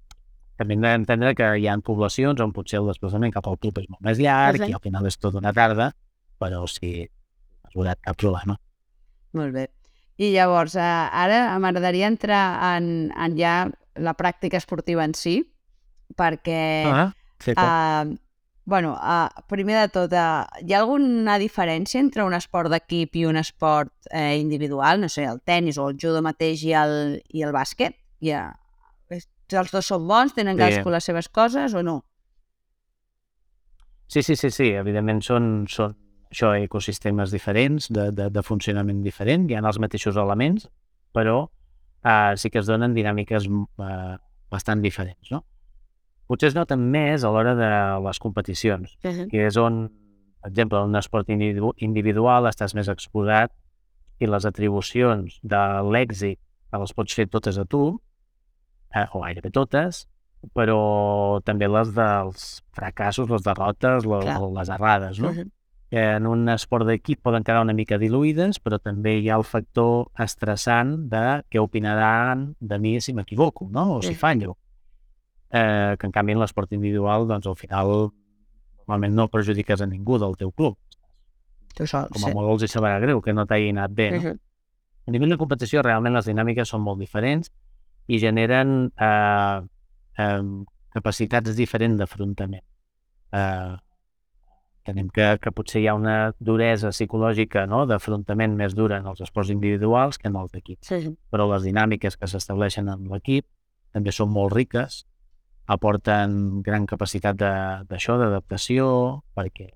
també 0.61 0.77
hem 0.77 0.83
d'entendre 0.85 1.33
que 1.33 1.47
hi 1.57 1.67
ha 1.71 1.77
poblacions 1.85 2.41
on 2.45 2.53
potser 2.53 2.83
el 2.83 2.89
desplaçament 2.91 3.33
cap 3.33 3.47
al 3.49 3.57
club 3.63 3.79
és 3.81 3.87
molt 3.89 4.03
més 4.05 4.19
llarg 4.21 4.67
i 4.67 4.75
al 4.77 4.83
final 4.85 5.07
és 5.09 5.17
tota 5.17 5.41
una 5.41 5.55
tarda, 5.57 5.87
però 6.41 6.67
sí, 6.69 7.07
mesurat, 7.65 8.01
cap 8.05 8.19
problema. 8.21 8.59
Molt 9.39 9.55
bé. 9.57 9.69
I 10.21 10.35
llavors, 10.35 10.75
eh, 10.77 10.85
ara 11.25 11.57
m'agradaria 11.63 12.11
entrar 12.13 12.43
en, 12.75 13.09
en 13.17 13.39
ja 13.39 13.55
la 13.97 14.13
pràctica 14.19 14.61
esportiva 14.61 15.07
en 15.09 15.17
si, 15.17 15.39
perquè... 16.17 16.63
Ah. 16.91 17.09
Uh, 17.41 18.17
bueno, 18.67 18.93
uh, 19.01 19.29
primer 19.49 19.79
de 19.81 19.89
tot, 19.89 20.13
uh, 20.13 20.45
hi 20.61 20.75
ha 20.75 20.81
alguna 20.83 21.39
diferència 21.41 21.99
entre 22.03 22.23
un 22.27 22.35
esport 22.37 22.71
d'equip 22.71 23.17
i 23.17 23.25
un 23.27 23.37
esport 23.41 23.93
eh, 24.13 24.37
individual? 24.39 25.01
No 25.01 25.09
sé, 25.09 25.25
el 25.25 25.41
tennis 25.43 25.79
o 25.81 25.89
el 25.89 25.97
judo 26.01 26.21
mateix 26.23 26.63
i 26.69 26.75
el, 26.77 27.23
i 27.33 27.43
el 27.47 27.53
bàsquet? 27.57 27.97
Ha... 28.35 28.45
és- 29.11 29.29
Els 29.51 29.73
dos 29.75 29.87
són 29.91 30.05
bons, 30.07 30.31
tenen 30.37 30.55
Sí. 30.55 30.61
cadascú 30.63 30.91
les 30.95 31.03
seves 31.05 31.29
coses 31.29 31.73
o 31.75 31.81
no? 31.83 32.05
Sí, 34.07 34.23
sí, 34.23 34.37
sí, 34.37 34.51
sí, 34.51 34.69
evidentment 34.79 35.21
són, 35.23 35.67
són 35.71 35.95
això, 36.31 36.53
ecosistemes 36.59 37.31
diferents, 37.35 37.89
de, 37.91 38.09
de, 38.15 38.29
de 38.31 38.43
funcionament 38.47 39.03
diferent, 39.03 39.49
hi 39.51 39.55
ha 39.59 39.63
els 39.67 39.79
mateixos 39.83 40.17
elements, 40.19 40.69
però 41.15 41.45
uh, 41.49 42.37
sí 42.39 42.51
que 42.51 42.59
es 42.63 42.67
donen 42.71 42.95
dinàmiques 42.95 43.47
uh, 43.51 44.17
bastant 44.51 44.83
diferents, 44.83 45.31
no? 45.35 45.45
Potser 46.31 46.53
es 46.53 46.55
noten 46.55 46.85
més 46.93 47.25
a 47.27 47.31
l'hora 47.35 47.57
de 47.59 47.71
les 48.05 48.21
competicions, 48.23 48.93
que 49.33 49.47
és 49.49 49.57
on, 49.59 49.89
per 50.41 50.53
exemple, 50.53 50.79
en 50.79 50.93
un 50.93 51.01
esport 51.01 51.29
individu 51.35 51.73
individual 51.83 52.47
estàs 52.47 52.77
més 52.79 52.89
exposat 52.93 53.51
i 54.23 54.29
les 54.31 54.47
atribucions 54.47 55.41
de 55.43 55.63
l'èxit 55.91 56.39
les 56.79 56.93
pots 56.95 57.15
fer 57.19 57.27
totes 57.27 57.59
a 57.59 57.65
tu, 57.67 57.99
eh, 58.95 59.07
o 59.13 59.23
gairebé 59.25 59.51
totes, 59.51 60.05
però 60.55 61.41
també 61.45 61.69
les 61.69 61.91
dels 61.97 62.45
fracassos, 62.77 63.29
les 63.29 63.43
derrotes, 63.43 64.07
les, 64.07 64.29
Clar. 64.29 64.39
les 64.59 64.69
errades, 64.69 65.19
no? 65.19 65.33
Mhm. 65.33 65.51
que 65.91 65.99
en 65.99 66.27
un 66.31 66.49
esport 66.49 66.87
d'equip 66.87 67.19
poden 67.21 67.43
quedar 67.43 67.65
una 67.65 67.73
mica 67.75 67.99
diluïdes, 67.99 68.61
però 68.63 68.79
també 68.79 69.17
hi 69.19 69.29
ha 69.29 69.35
el 69.35 69.43
factor 69.43 70.07
estressant 70.17 71.09
de 71.11 71.43
què 71.51 71.59
opinaran 71.59 72.55
de 72.61 72.79
mi 72.79 73.01
si 73.01 73.13
m'equivoco, 73.13 73.67
no? 73.73 73.97
o 73.97 74.01
si 74.01 74.15
fallo. 74.15 74.57
Eh, 75.51 75.97
que 75.99 76.07
en 76.07 76.13
canvi 76.15 76.37
en 76.37 76.41
l'esport 76.43 76.71
individual, 76.73 77.27
doncs 77.27 77.49
al 77.51 77.57
final 77.59 78.11
normalment 78.79 79.17
no 79.17 79.29
perjudiques 79.31 79.83
a 79.83 79.89
ningú 79.91 80.19
del 80.19 80.37
teu 80.39 80.53
club. 80.53 80.77
Tu 81.75 81.87
sol, 81.87 82.09
Com 82.15 82.29
a 82.29 82.33
molt 82.35 82.55
els 82.55 82.67
hi 82.67 82.71
sabrà 82.71 82.99
greu 83.03 83.21
que 83.23 83.35
no 83.35 83.47
t'hagi 83.47 83.71
anat 83.75 83.91
bé. 83.95 84.11
No? 84.15 84.21
Mhm. 84.21 84.39
A 85.07 85.11
nivell 85.11 85.31
de 85.35 85.39
competició, 85.41 85.83
realment 85.83 86.15
les 86.15 86.27
dinàmiques 86.27 86.69
són 86.69 86.83
molt 86.83 87.01
diferents 87.01 87.51
i 88.07 88.19
generen 88.19 88.93
eh, 88.95 89.61
eh, 90.19 90.43
capacitats 90.95 91.57
diferents 91.57 91.99
d'afrontament. 91.99 92.65
Eh, 93.33 93.77
tenim 94.87 95.11
que, 95.15 95.37
que 95.43 95.53
potser 95.55 95.83
hi 95.83 95.89
ha 95.91 95.95
una 95.95 96.33
duresa 96.39 96.91
psicològica 96.95 97.67
no? 97.71 97.85
d'afrontament 97.87 98.57
més 98.59 98.75
dura 98.75 98.99
en 98.99 99.07
els 99.11 99.21
esports 99.27 99.53
individuals 99.55 100.19
que 100.19 100.29
en 100.31 100.39
els 100.41 100.53
d'equips. 100.55 100.91
Sí. 100.91 101.15
Però 101.31 101.47
les 101.53 101.67
dinàmiques 101.67 102.17
que 102.17 102.31
s'estableixen 102.31 102.89
en 102.89 103.07
l'equip 103.13 103.47
també 103.95 104.15
són 104.15 104.31
molt 104.31 104.55
riques, 104.55 105.05
aporten 105.71 106.63
gran 106.67 106.87
capacitat 106.91 107.37
de- 107.39 107.85
d'això, 107.89 108.19
d'adaptació, 108.19 109.23
perquè 109.37 109.69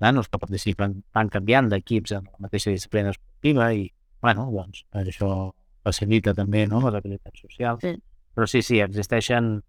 nanos 0.00 0.28
que 0.28 0.40
participen 0.40 1.02
van 1.12 1.28
canviant 1.28 1.68
d'equips 1.68 2.14
en 2.16 2.24
la 2.24 2.46
mateixa 2.46 2.72
disciplina 2.72 3.12
esportiva 3.12 3.72
i, 3.76 3.90
bueno, 4.22 4.48
doncs, 4.54 4.86
això 4.96 5.52
facilita 5.84 6.32
també 6.34 6.66
no? 6.66 6.80
les 6.86 6.96
habilitats 6.96 7.40
socials. 7.40 7.84
Sí. 7.84 7.96
Però 8.34 8.46
sí, 8.46 8.62
sí, 8.62 8.80
existeixen... 8.80 9.60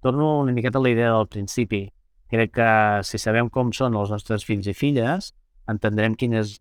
Torno 0.00 0.40
una 0.40 0.52
miqueta 0.56 0.78
a 0.78 0.80
la 0.80 0.88
idea 0.88 1.10
del 1.12 1.26
principi. 1.28 1.82
Crec 2.32 2.54
que 2.56 2.68
si 3.04 3.18
sabem 3.20 3.50
com 3.52 3.68
són 3.76 3.98
els 4.00 4.08
nostres 4.08 4.46
fills 4.48 4.64
i 4.70 4.72
filles, 4.72 5.34
entendrem 5.68 6.14
quin 6.16 6.32
és 6.38 6.54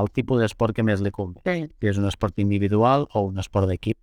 el 0.00 0.08
tipus 0.08 0.40
d'esport 0.40 0.72
que 0.76 0.84
més 0.86 1.02
li 1.04 1.12
convé. 1.12 1.42
Sí. 1.44 1.66
Si 1.68 1.90
és 1.90 2.00
un 2.00 2.08
esport 2.08 2.40
individual 2.40 3.04
o 3.12 3.26
un 3.28 3.38
esport 3.44 3.68
d'equip. 3.68 3.98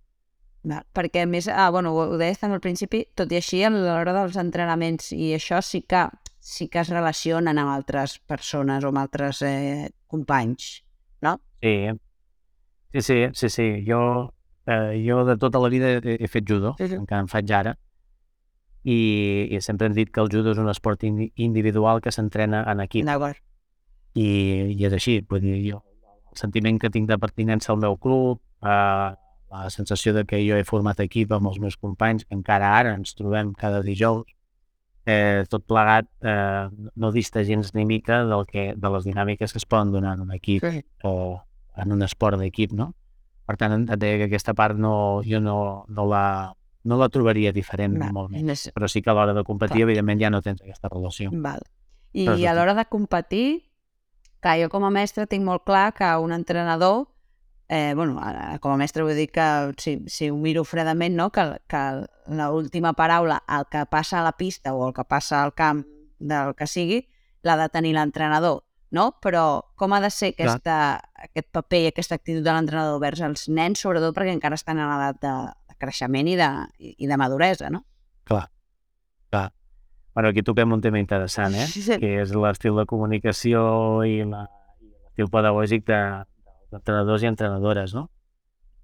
Val, 0.66 0.82
perquè 0.96 1.22
a 1.22 1.26
més, 1.30 1.46
ah, 1.46 1.68
bueno, 1.70 1.92
ho 1.94 2.16
deies 2.18 2.40
també 2.40 2.56
al 2.58 2.62
principi, 2.64 3.04
tot 3.14 3.30
i 3.30 3.36
així 3.38 3.60
a 3.62 3.70
l'hora 3.70 4.12
dels 4.16 4.34
entrenaments 4.40 5.12
i 5.14 5.28
això 5.36 5.60
sí 5.62 5.84
que, 5.86 6.08
sí 6.42 6.66
que 6.68 6.80
es 6.82 6.90
relacionen 6.90 7.58
amb 7.62 7.70
altres 7.70 8.16
persones 8.26 8.82
o 8.82 8.90
amb 8.90 8.98
altres 8.98 9.42
eh, 9.46 9.90
companys, 10.10 10.80
no? 11.22 11.36
Sí, 11.62 11.76
sí, 12.92 13.02
sí, 13.02 13.18
sí, 13.32 13.48
sí. 13.48 13.66
Jo, 13.86 14.00
eh, 14.66 14.96
jo 15.06 15.22
de 15.28 15.36
tota 15.38 15.60
la 15.62 15.68
vida 15.70 15.92
he, 16.00 16.16
he 16.18 16.28
fet 16.28 16.44
judo, 16.48 16.74
Mhm. 16.80 16.98
encara 17.04 17.20
en 17.22 17.28
faig 17.30 17.50
ara, 17.52 17.76
i, 18.82 19.48
i 19.50 19.60
sempre 19.60 19.86
hem 19.86 19.94
dit 19.94 20.10
que 20.10 20.20
el 20.22 20.28
judo 20.30 20.50
és 20.54 20.58
un 20.62 20.68
esport 20.70 21.02
indi 21.06 21.30
individual 21.42 22.00
que 22.02 22.10
s'entrena 22.14 22.64
en 22.70 22.80
equip. 22.84 23.06
D'acord. 23.06 23.38
I, 24.14 24.26
I 24.78 24.86
és 24.88 24.92
així, 24.98 25.20
vull 25.28 25.42
dir, 25.42 25.58
jo, 25.70 25.80
el 26.32 26.38
sentiment 26.38 26.78
que 26.80 26.90
tinc 26.90 27.06
de 27.10 27.18
pertinença 27.18 27.72
al 27.72 27.78
meu 27.82 27.96
club, 27.98 28.40
eh, 28.62 29.14
la 29.50 29.70
sensació 29.70 30.12
de 30.14 30.24
que 30.24 30.40
jo 30.48 30.56
he 30.56 30.64
format 30.64 30.98
equip 31.00 31.32
amb 31.32 31.46
els 31.48 31.58
meus 31.60 31.76
companys, 31.76 32.24
que 32.24 32.34
encara 32.34 32.72
ara 32.78 32.94
ens 32.94 33.14
trobem 33.14 33.52
cada 33.54 33.82
dijous, 33.82 34.26
eh, 35.06 35.44
tot 35.48 35.64
plegat 35.66 36.08
eh, 36.22 36.68
no 36.96 37.12
dista 37.12 37.44
gens 37.44 37.74
ni 37.74 37.84
mica 37.86 38.24
del 38.26 38.44
que, 38.46 38.72
de 38.76 38.90
les 38.90 39.04
dinàmiques 39.06 39.52
que 39.52 39.58
es 39.58 39.66
poden 39.66 39.92
donar 39.92 40.16
en 40.16 40.22
un 40.26 40.32
equip 40.34 40.64
Sí. 40.64 40.82
o 41.04 41.40
en 41.76 41.92
un 41.92 42.02
esport 42.02 42.38
d'equip, 42.40 42.72
no? 42.72 42.94
Per 43.46 43.56
tant, 43.56 43.84
et 43.88 43.98
deia 44.00 44.18
que 44.18 44.24
aquesta 44.26 44.54
part 44.54 44.74
no, 44.76 45.22
jo 45.22 45.38
no, 45.40 45.84
no, 45.88 46.06
la, 46.10 46.52
no 46.82 46.96
la 46.98 47.08
trobaria 47.08 47.52
diferent 47.52 47.92
Val. 47.94 48.08
normalment. 48.08 48.44
Més- 48.50 48.72
Però 48.74 48.88
sí 48.88 49.02
que 49.02 49.10
a 49.10 49.14
l'hora 49.14 49.34
de 49.34 49.44
competir, 49.44 49.76
Clar. 49.84 49.90
evidentment, 49.90 50.20
ja 50.20 50.30
no 50.30 50.42
tens 50.42 50.60
aquesta 50.62 50.88
relació. 50.90 51.30
Val. 51.32 51.60
I 52.12 52.26
és 52.26 52.46
a 52.48 52.54
l'hora 52.56 52.74
de 52.74 52.84
competir, 52.90 53.70
clar, 54.40 54.58
jo 54.58 54.68
com 54.72 54.84
a 54.84 54.90
mestre 54.90 55.26
tinc 55.28 55.44
molt 55.44 55.62
clar 55.64 55.92
que 55.94 56.08
un 56.18 56.32
entrenador, 56.32 57.06
eh, 57.68 57.92
bueno, 57.94 58.20
ara, 58.22 58.58
com 58.62 58.72
a 58.72 58.78
mestre 58.78 59.02
vull 59.02 59.16
dir 59.18 59.28
que 59.32 59.46
si, 59.82 59.98
si 60.06 60.30
ho 60.30 60.36
miro 60.38 60.64
fredament, 60.64 61.16
no? 61.18 61.30
que, 61.34 61.44
que 61.68 61.82
l'última 62.28 62.94
paraula, 62.94 63.40
el 63.48 63.66
que 63.70 63.84
passa 63.90 64.20
a 64.20 64.24
la 64.24 64.36
pista 64.38 64.74
o 64.74 64.88
el 64.88 64.94
que 64.94 65.04
passa 65.04 65.42
al 65.42 65.54
camp 65.54 65.84
del 66.18 66.54
que 66.54 66.68
sigui, 66.70 67.02
l'ha 67.46 67.56
de 67.58 67.68
tenir 67.70 67.94
l'entrenador, 67.94 68.62
no? 68.90 69.10
Però 69.22 69.44
com 69.78 69.92
ha 69.94 70.00
de 70.02 70.10
ser 70.10 70.32
aquesta, 70.34 70.76
aquest 71.28 71.50
paper 71.54 71.82
i 71.84 71.90
aquesta 71.90 72.18
actitud 72.18 72.42
de 72.42 72.52
l'entrenador 72.54 73.00
vers 73.02 73.22
els 73.22 73.46
nens, 73.48 73.82
sobretot 73.82 74.14
perquè 74.16 74.34
encara 74.34 74.58
estan 74.58 74.80
en 74.80 74.90
edat 74.96 75.20
de, 75.22 75.34
de 75.70 75.78
creixement 75.82 76.30
i 76.30 76.36
de, 76.38 76.50
i, 76.78 77.06
de 77.06 77.18
maduresa, 77.20 77.70
no? 77.70 77.84
Clar, 78.26 78.46
clar. 79.30 79.50
Bueno, 80.14 80.30
aquí 80.32 80.42
toquem 80.42 80.72
un 80.72 80.80
tema 80.80 80.98
interessant, 80.98 81.54
eh? 81.54 81.66
Sí, 81.70 81.84
sí. 81.84 82.00
que 82.02 82.16
és 82.22 82.32
l'estil 82.34 82.78
de 82.78 82.86
comunicació 82.88 83.60
i 84.08 84.22
l'estil 84.24 85.30
pedagògic 85.30 85.84
de, 85.90 86.00
d'entrenadors 86.76 87.24
i 87.24 87.30
entrenadores, 87.30 87.94
no? 87.96 88.06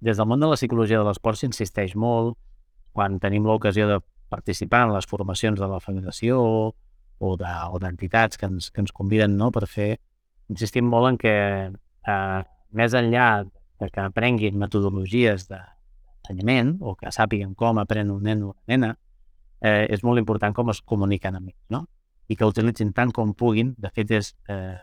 Des 0.03 0.17
del 0.19 0.27
món 0.27 0.41
de 0.41 0.49
la 0.49 0.57
psicologia 0.59 0.99
de 0.99 1.07
l'esport 1.07 1.39
s'insisteix 1.39 1.93
molt 1.95 2.35
quan 2.93 3.19
tenim 3.23 3.45
l'ocasió 3.47 3.87
de 3.87 4.01
participar 4.33 4.87
en 4.87 4.93
les 4.95 5.07
formacions 5.09 5.59
de 5.59 5.69
la 5.69 5.79
federació 5.79 6.41
o 7.23 7.35
d'entitats 7.37 8.35
de, 8.35 8.39
que, 8.39 8.49
ens, 8.49 8.69
que 8.73 8.81
ens 8.83 8.91
conviden 8.91 9.37
no, 9.37 9.51
per 9.53 9.67
fer, 9.69 9.93
insistim 10.51 10.89
molt 10.89 11.13
en 11.13 11.19
que 11.21 11.35
eh, 11.71 12.41
més 12.75 12.95
enllà 12.97 13.27
de 13.45 13.89
que 13.89 14.03
aprenguin 14.03 14.59
metodologies 14.59 15.47
d'ensenyament 15.49 16.75
o 16.81 16.95
que 16.99 17.13
sàpiguen 17.13 17.53
com 17.55 17.79
aprèn 17.81 18.11
un 18.11 18.23
nen 18.27 18.43
o 18.43 18.51
una 18.51 18.73
nena, 18.73 18.91
eh, 19.61 19.85
és 19.89 20.03
molt 20.03 20.19
important 20.21 20.55
com 20.55 20.73
es 20.73 20.81
comuniquen 20.81 21.39
amb 21.39 21.51
ells, 21.51 21.61
no? 21.73 21.85
I 22.27 22.37
que 22.39 22.47
utilitzin 22.47 22.93
tant 22.95 23.11
com 23.15 23.33
puguin. 23.35 23.73
De 23.77 23.89
fet, 23.91 24.11
és, 24.11 24.33
eh, 24.49 24.77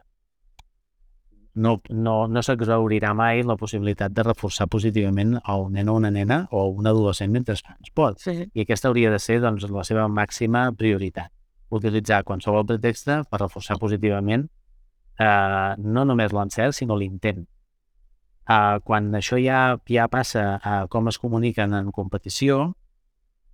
no, 1.54 1.80
no, 1.90 2.14
no 2.28 2.42
s'exaurirà 2.42 3.10
mai 3.16 3.42
la 3.42 3.56
possibilitat 3.58 4.12
de 4.14 4.22
reforçar 4.22 4.68
positivament 4.70 5.36
a 5.42 5.56
un 5.58 5.74
nen 5.74 5.88
o 5.88 5.96
una 5.98 6.10
nena 6.10 6.44
o 6.50 6.68
un 6.70 6.86
adolescent 6.86 7.32
mentre 7.32 7.56
fan 7.58 7.78
esport. 7.82 8.20
Sí. 8.22 8.46
I 8.54 8.64
aquesta 8.64 8.88
hauria 8.88 9.10
de 9.10 9.18
ser 9.18 9.40
doncs, 9.42 9.66
la 9.70 9.84
seva 9.84 10.06
màxima 10.08 10.70
prioritat. 10.72 11.32
Utilitzar 11.70 12.24
qualsevol 12.26 12.66
pretext 12.66 13.06
per 13.06 13.40
reforçar 13.40 13.78
positivament 13.78 14.48
eh, 15.20 15.74
no 15.78 16.04
només 16.04 16.34
l'encert, 16.34 16.74
sinó 16.76 16.96
l'intent. 16.98 17.44
Eh, 18.50 18.78
quan 18.84 19.10
això 19.14 19.38
ja, 19.40 19.78
ja 19.88 20.08
passa 20.10 20.58
a 20.62 20.84
com 20.90 21.10
es 21.10 21.18
comuniquen 21.18 21.74
en 21.76 21.90
competició, 21.94 22.72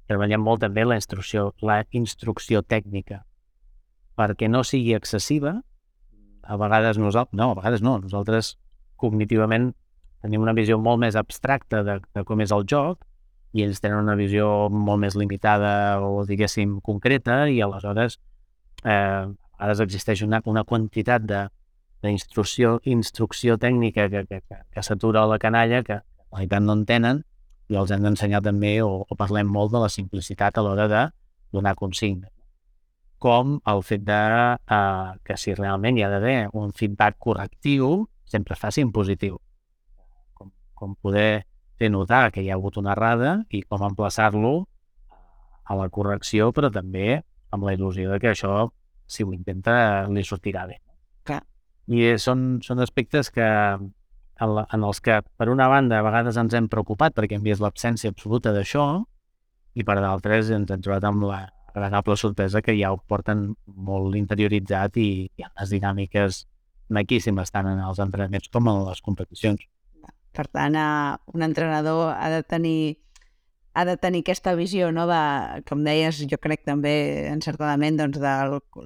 treballem 0.06 0.42
molt 0.42 0.62
també 0.62 0.84
la 0.86 0.98
instrucció, 1.00 1.50
la 1.62 1.82
instrucció 1.90 2.62
tècnica, 2.62 3.24
perquè 4.16 4.48
no 4.48 4.62
sigui 4.64 4.94
excessiva. 4.96 5.58
A 6.46 6.56
vegades 6.60 6.98
nosaltres, 6.98 7.36
no, 7.38 7.50
a 7.52 7.58
vegades 7.58 7.82
no, 7.82 7.96
nosaltres 8.02 8.54
cognitivament 9.00 9.72
tenim 10.22 10.42
una 10.42 10.54
visió 10.56 10.78
molt 10.80 11.02
més 11.02 11.16
abstracta 11.18 11.82
de, 11.86 11.98
de 12.14 12.24
com 12.26 12.40
és 12.40 12.54
el 12.54 12.64
joc 12.70 13.02
i 13.56 13.64
ells 13.64 13.80
tenen 13.82 14.04
una 14.04 14.16
visió 14.18 14.68
molt 14.72 15.00
més 15.02 15.16
limitada 15.18 16.00
o, 16.04 16.24
diguéssim, 16.28 16.78
concreta 16.84 17.44
i 17.52 17.60
aleshores 17.64 18.18
eh, 18.84 19.26
a 19.26 19.62
vegades 19.62 19.84
existeix 19.86 20.22
una, 20.26 20.42
una 20.44 20.64
quantitat 20.64 21.24
de, 21.28 21.46
d'instrucció 22.04 22.76
instrucció 22.84 23.56
tècnica 23.58 24.08
que, 24.12 24.24
que, 24.28 24.40
que, 24.44 24.60
que 24.72 24.84
s'atura 24.84 25.26
la 25.26 25.40
canalla 25.42 25.82
que 25.82 26.00
en 26.00 26.36
realitat 26.36 26.62
no 26.62 26.76
entenen 26.76 27.22
i 27.72 27.78
els 27.80 27.90
hem 27.90 28.04
d'ensenyar 28.04 28.42
també 28.44 28.78
o, 28.84 29.02
o 29.08 29.18
parlem 29.18 29.48
molt 29.50 29.72
de 29.74 29.82
la 29.82 29.90
simplicitat 29.92 30.58
a 30.58 30.62
l'hora 30.62 30.86
de 30.92 31.02
donar 31.56 31.74
consignes. 31.74 32.35
Com 33.22 33.56
el 33.72 33.82
fet 33.86 34.04
de 34.04 34.20
eh, 34.56 35.10
que 35.24 35.36
si 35.40 35.54
realment 35.56 35.96
hi 35.96 36.04
ha 36.04 36.12
d'haver 36.12 36.38
un 36.52 36.72
feedback 36.76 37.16
correctiu, 37.18 38.06
sempre 38.28 38.58
faci 38.60 38.84
en 38.84 38.92
positiu. 38.92 39.38
Com, 40.36 40.52
com 40.74 40.94
poder 41.00 41.46
fer 41.80 41.90
notar 41.92 42.30
que 42.32 42.42
hi 42.44 42.50
ha 42.50 42.56
hagut 42.58 42.76
una 42.80 42.92
errada 42.96 43.38
i 43.50 43.62
com 43.62 43.84
emplaçar-lo 43.86 44.54
a 45.66 45.76
la 45.76 45.88
correcció, 45.90 46.52
però 46.52 46.70
també 46.72 47.22
amb 47.50 47.66
la 47.66 47.74
il·lusió 47.76 48.12
de 48.12 48.20
que 48.22 48.32
això, 48.32 48.68
si 49.06 49.24
ho 49.24 49.32
intenta, 49.34 50.06
li 50.12 50.24
sortirà 50.24 50.66
bé. 50.68 50.78
Clar. 51.26 51.42
I 51.86 52.16
són, 52.22 52.58
són 52.62 52.82
aspectes 52.82 53.30
que 53.34 53.46
en, 53.46 54.54
la, 54.54 54.66
en 54.72 54.86
els 54.86 55.00
que, 55.00 55.20
per 55.38 55.48
una 55.52 55.68
banda, 55.72 55.98
a 55.98 56.06
vegades 56.06 56.38
ens 56.40 56.54
hem 56.54 56.68
preocupat 56.72 57.16
perquè 57.16 57.38
hem 57.38 57.44
vist 57.46 57.64
l'absència 57.64 58.12
absoluta 58.12 58.52
d'això 58.54 58.86
i 59.76 59.84
per 59.84 59.98
d'altres 60.00 60.50
ens 60.54 60.72
hem 60.72 60.82
trobat 60.84 61.06
amb 61.08 61.26
la 61.28 61.42
agradable 61.76 62.16
sorpresa 62.16 62.62
que 62.64 62.74
ja 62.78 62.92
ho 62.92 62.98
porten 62.98 63.50
molt 63.66 64.16
interioritzat 64.16 64.96
i 64.96 65.08
hi 65.28 65.44
ha 65.44 65.52
unes 65.52 65.72
dinàmiques 65.74 66.44
maquíssimes 66.88 67.52
tant 67.52 67.68
en 67.68 67.82
els 67.84 68.00
entrenaments 68.00 68.48
com 68.52 68.70
en 68.72 68.84
les 68.86 69.02
competicions. 69.04 69.66
Per 70.36 70.46
tant, 70.52 70.76
un 71.32 71.44
entrenador 71.44 72.14
ha 72.14 72.30
de 72.32 72.42
tenir 72.44 72.78
ha 73.76 73.84
de 73.84 73.98
tenir 74.00 74.22
aquesta 74.22 74.54
visió, 74.56 74.88
no? 74.88 75.04
de, 75.04 75.20
com 75.68 75.82
deies, 75.84 76.22
jo 76.30 76.38
crec 76.40 76.62
també 76.64 76.94
encertadament, 77.28 77.98
doncs, 78.00 78.16
de 78.22 78.32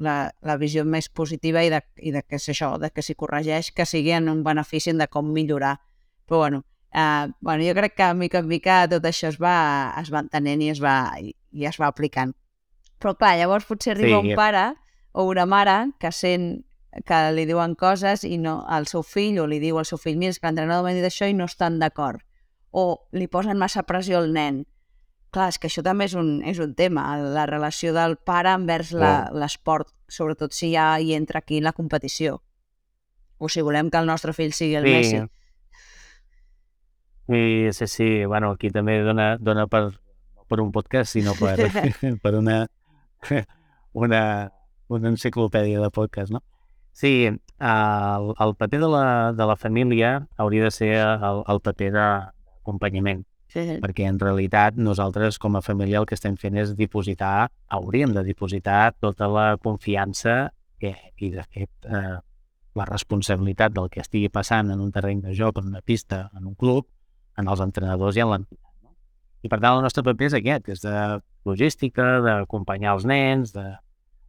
la, 0.02 0.14
la 0.42 0.56
visió 0.58 0.82
més 0.82 1.06
positiva 1.06 1.62
i 1.62 1.70
de, 1.70 1.78
i 2.02 2.10
de 2.10 2.24
que 2.26 2.40
és 2.40 2.48
això, 2.50 2.72
de 2.82 2.90
que 2.90 3.04
si 3.06 3.14
corregeix, 3.14 3.70
que 3.70 3.86
sigui 3.86 4.16
en 4.18 4.26
un 4.32 4.42
benefici 4.42 4.90
de 4.98 5.06
com 5.06 5.30
millorar. 5.30 5.76
Però 6.26 6.42
bueno, 6.42 6.64
eh, 6.90 7.30
bueno, 7.38 7.62
jo 7.62 7.76
crec 7.78 7.94
que 8.02 8.10
mica 8.18 8.42
en 8.42 8.50
mica 8.50 8.82
tot 8.90 9.06
això 9.06 9.30
es 9.30 9.38
va, 9.38 9.94
es 10.02 10.10
va 10.10 10.24
entenent 10.26 10.66
i 10.66 10.72
es 10.74 10.82
va, 10.82 10.96
i 11.22 11.70
es 11.70 11.78
va 11.78 11.86
aplicant. 11.86 12.34
Però 13.00 13.14
clar, 13.16 13.36
llavors 13.40 13.66
potser 13.68 13.94
arriba 13.96 14.20
sí. 14.20 14.30
un 14.30 14.38
pare 14.38 14.66
o 15.12 15.24
una 15.26 15.46
mare 15.48 15.92
que 15.98 16.12
sent 16.12 16.50
que 17.06 17.18
li 17.32 17.46
diuen 17.46 17.76
coses 17.78 18.24
i 18.26 18.36
no 18.38 18.60
al 18.66 18.88
seu 18.90 19.04
fill 19.06 19.38
o 19.40 19.46
li 19.46 19.60
diu 19.62 19.78
al 19.78 19.86
seu 19.86 19.98
fill, 19.98 20.18
mira, 20.18 20.34
és 20.34 20.40
que 20.40 20.48
l'entrenador 20.48 20.84
m'ha 20.84 20.96
dit 20.96 21.06
això 21.06 21.28
i 21.30 21.36
no 21.36 21.46
estan 21.46 21.78
d'acord. 21.78 22.20
O 22.70 23.06
li 23.14 23.26
posen 23.30 23.58
massa 23.58 23.86
pressió 23.86 24.18
al 24.18 24.30
nen 24.34 24.64
Clar, 25.30 25.46
és 25.52 25.60
que 25.62 25.68
això 25.70 25.82
també 25.86 26.08
és 26.08 26.14
un, 26.18 26.40
és 26.42 26.58
un 26.58 26.72
tema, 26.74 27.04
la 27.22 27.44
relació 27.46 27.92
del 27.94 28.16
pare 28.26 28.50
envers 28.50 28.90
l'esport, 28.90 29.92
sobretot 30.10 30.54
si 30.56 30.72
ja 30.72 30.96
hi 30.98 31.12
entra 31.14 31.38
aquí 31.38 31.60
la 31.62 31.72
competició. 31.72 32.40
O 33.38 33.48
si 33.48 33.62
volem 33.62 33.92
que 33.94 34.00
el 34.02 34.10
nostre 34.10 34.34
fill 34.34 34.50
sigui 34.52 34.74
el 34.80 34.88
sí. 34.88 34.94
Messi. 34.96 35.20
Sí, 37.30 37.72
sí, 37.78 37.86
sí. 37.86 38.08
Bueno, 38.24 38.50
aquí 38.56 38.72
també 38.74 38.98
dona, 39.06 39.36
dona 39.38 39.68
per, 39.70 39.84
per 40.50 40.58
un 40.60 40.74
podcast, 40.74 41.14
sinó 41.14 41.36
per, 41.38 41.54
per 42.24 42.34
una, 42.34 42.64
una, 43.92 44.22
una 44.88 45.12
enciclopèdia 45.12 45.80
de 45.80 45.90
podcast, 45.90 46.33
no? 46.33 46.42
Sí, 46.92 47.26
el, 47.26 48.30
el 48.46 48.54
paper 48.59 48.80
de 48.80 48.88
la, 48.88 49.33
de 49.33 49.46
la 49.46 49.56
família 49.56 50.28
hauria 50.37 50.64
de 50.64 50.70
ser 50.74 50.94
el, 51.00 51.44
el 51.46 51.61
paper 51.62 51.92
d'acompanyament 51.94 53.26
Sí. 53.50 53.62
Perquè 53.83 54.06
en 54.06 54.18
realitat 54.22 54.76
nosaltres 54.78 55.38
com 55.42 55.56
a 55.59 55.62
família 55.64 55.98
el 55.98 56.06
que 56.06 56.14
estem 56.14 56.37
fent 56.38 56.59
és 56.61 56.76
dipositar, 56.78 57.50
hauríem 57.74 58.12
de 58.14 58.22
dipositar 58.22 58.92
tota 59.02 59.26
la 59.26 59.46
confiança 59.59 60.52
que, 60.78 60.92
i 61.18 61.33
de 61.35 61.42
fet 61.50 61.88
eh, 61.90 62.18
la 62.78 62.87
responsabilitat 62.87 63.74
del 63.74 63.90
que 63.90 64.04
estigui 64.04 64.30
passant 64.30 64.70
en 64.70 64.78
un 64.78 64.92
terreny 64.94 65.24
de 65.24 65.35
joc, 65.35 65.59
en 65.59 65.72
una 65.74 65.83
pista, 65.83 66.28
en 66.38 66.46
un 66.46 66.54
club, 66.54 66.87
en 67.38 67.50
els 67.50 67.62
entrenadors 67.64 68.16
i 68.16 68.22
en 68.22 68.30
l'entitat. 68.30 68.59
I 69.42 69.48
per 69.48 69.61
tant 69.61 69.79
el 69.79 69.85
nostre 69.85 70.05
paper 70.05 70.29
és 70.29 70.37
aquest, 70.37 70.68
és 70.74 70.83
de 70.85 70.96
logística, 71.48 72.09
d'acompanyar 72.24 72.96
els 72.98 73.07
nens, 73.09 73.55
de, 73.55 73.64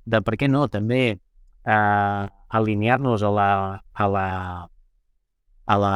de 0.08 0.22
per 0.24 0.38
què 0.40 0.48
no, 0.48 0.68
també 0.72 1.02
eh, 1.12 2.24
alinear-nos 2.60 3.24
a 3.24 3.32
la, 3.36 3.50
a 3.94 4.08
la, 4.08 4.28
a 5.66 5.78
la 5.78 5.96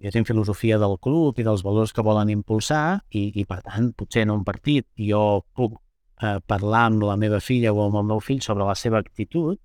diguéssim, 0.00 0.24
filosofia 0.24 0.78
del 0.80 0.96
club 1.02 1.38
i 1.38 1.44
dels 1.44 1.62
valors 1.66 1.92
que 1.92 2.04
volen 2.04 2.30
impulsar 2.32 3.00
i, 3.10 3.28
i 3.36 3.44
per 3.44 3.60
tant, 3.66 3.90
potser 3.96 4.24
en 4.24 4.34
un 4.38 4.44
partit 4.46 4.86
jo 4.96 5.42
puc 5.56 5.76
eh, 6.22 6.38
parlar 6.48 6.86
amb 6.88 7.04
la 7.04 7.18
meva 7.20 7.40
filla 7.44 7.74
o 7.74 7.82
amb 7.84 8.00
el 8.00 8.08
meu 8.14 8.22
fill 8.24 8.40
sobre 8.44 8.64
la 8.64 8.76
seva 8.78 9.00
actitud, 9.02 9.58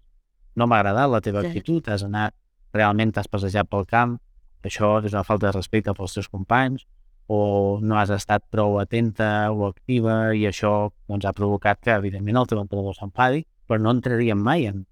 no 0.55 0.67
m'ha 0.67 0.81
agradat 0.81 1.11
la 1.11 1.21
teva 1.23 1.43
sí. 1.43 1.51
actitud, 1.51 1.87
has 1.87 2.03
anat, 2.03 2.35
realment 2.75 3.13
t'has 3.15 3.31
passejat 3.31 3.69
pel 3.71 3.87
camp, 3.87 4.17
això 4.65 4.97
és 5.05 5.13
una 5.13 5.23
falta 5.23 5.47
de 5.47 5.55
respecte 5.55 5.93
pels 5.95 6.17
teus 6.17 6.27
companys, 6.31 6.85
o 7.27 7.79
no 7.81 7.97
has 7.97 8.11
estat 8.13 8.43
prou 8.53 8.77
atenta 8.79 9.49
o 9.51 9.65
activa 9.67 10.35
i 10.37 10.45
això 10.49 10.91
doncs, 11.09 11.25
ha 11.25 11.33
provocat 11.33 11.81
que, 11.81 11.95
evidentment, 11.95 12.37
el 12.37 12.49
teu 12.49 12.61
entrenador 12.61 12.97
s'enfadi, 12.97 13.45
però 13.65 13.81
no 13.81 13.93
entraríem 13.95 14.41
mai 14.41 14.67
en, 14.69 14.83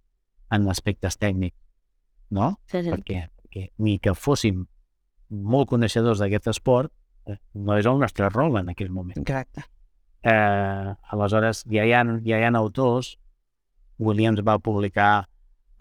en 0.54 0.69
aspectes 0.72 1.19
tècnics, 1.22 1.58
no? 2.34 2.56
Sí, 2.72 2.82
sí. 2.82 2.89
Perquè, 2.89 3.28
perquè 3.43 3.67
ni 3.86 4.00
que 4.02 4.15
fóssim 4.17 4.65
molt 5.30 5.69
coneixedors 5.69 6.22
d'aquest 6.22 6.50
esport, 6.56 6.93
eh, 7.30 7.38
no 7.54 7.78
és 7.78 7.89
el 7.89 8.02
nostre 8.02 8.30
rol 8.34 8.58
en 8.62 8.74
aquell 8.74 8.89
moment. 8.93 9.19
Exacte. 9.22 9.67
Eh, 10.24 10.93
aleshores, 11.13 11.65
ja 11.69 11.86
hi, 11.86 11.93
ha, 11.93 12.04
ja 12.26 12.39
hi 12.39 12.48
ha 12.48 12.54
autors, 12.58 13.17
Williams 14.00 14.41
va 14.41 14.58
publicar 14.60 15.28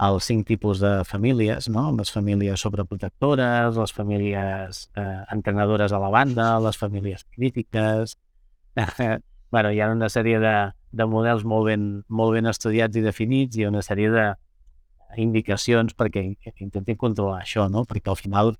els 0.03 0.27
cinc 0.27 0.47
tipus 0.49 0.81
de 0.83 0.93
famílies, 1.07 1.69
no? 1.69 1.91
les 1.97 2.11
famílies 2.11 2.62
sobreprotectores, 2.65 3.77
les 3.77 3.93
famílies 3.93 4.87
eh, 4.97 5.23
entrenadores 5.35 5.93
a 5.93 6.01
la 6.03 6.11
banda, 6.11 6.59
les 6.61 6.79
famílies 6.79 7.27
crítiques... 7.31 8.19
Bueno, 9.53 9.69
hi 9.69 9.83
ha 9.85 9.91
una 9.93 10.07
sèrie 10.09 10.38
de, 10.41 10.51
de 10.97 11.05
models 11.05 11.43
molt 11.45 11.67
ben, 11.69 11.83
molt 12.09 12.33
ben 12.33 12.49
estudiats 12.49 12.97
i 12.97 13.03
definits 13.05 13.59
i 13.61 13.67
una 13.69 13.83
sèrie 13.85 14.09
de 14.09 14.23
indicacions 15.21 15.93
perquè 15.93 16.23
intentin 16.65 16.97
controlar 16.97 17.43
això, 17.43 17.67
no? 17.69 17.83
perquè 17.85 18.09
al 18.09 18.17
final 18.17 18.55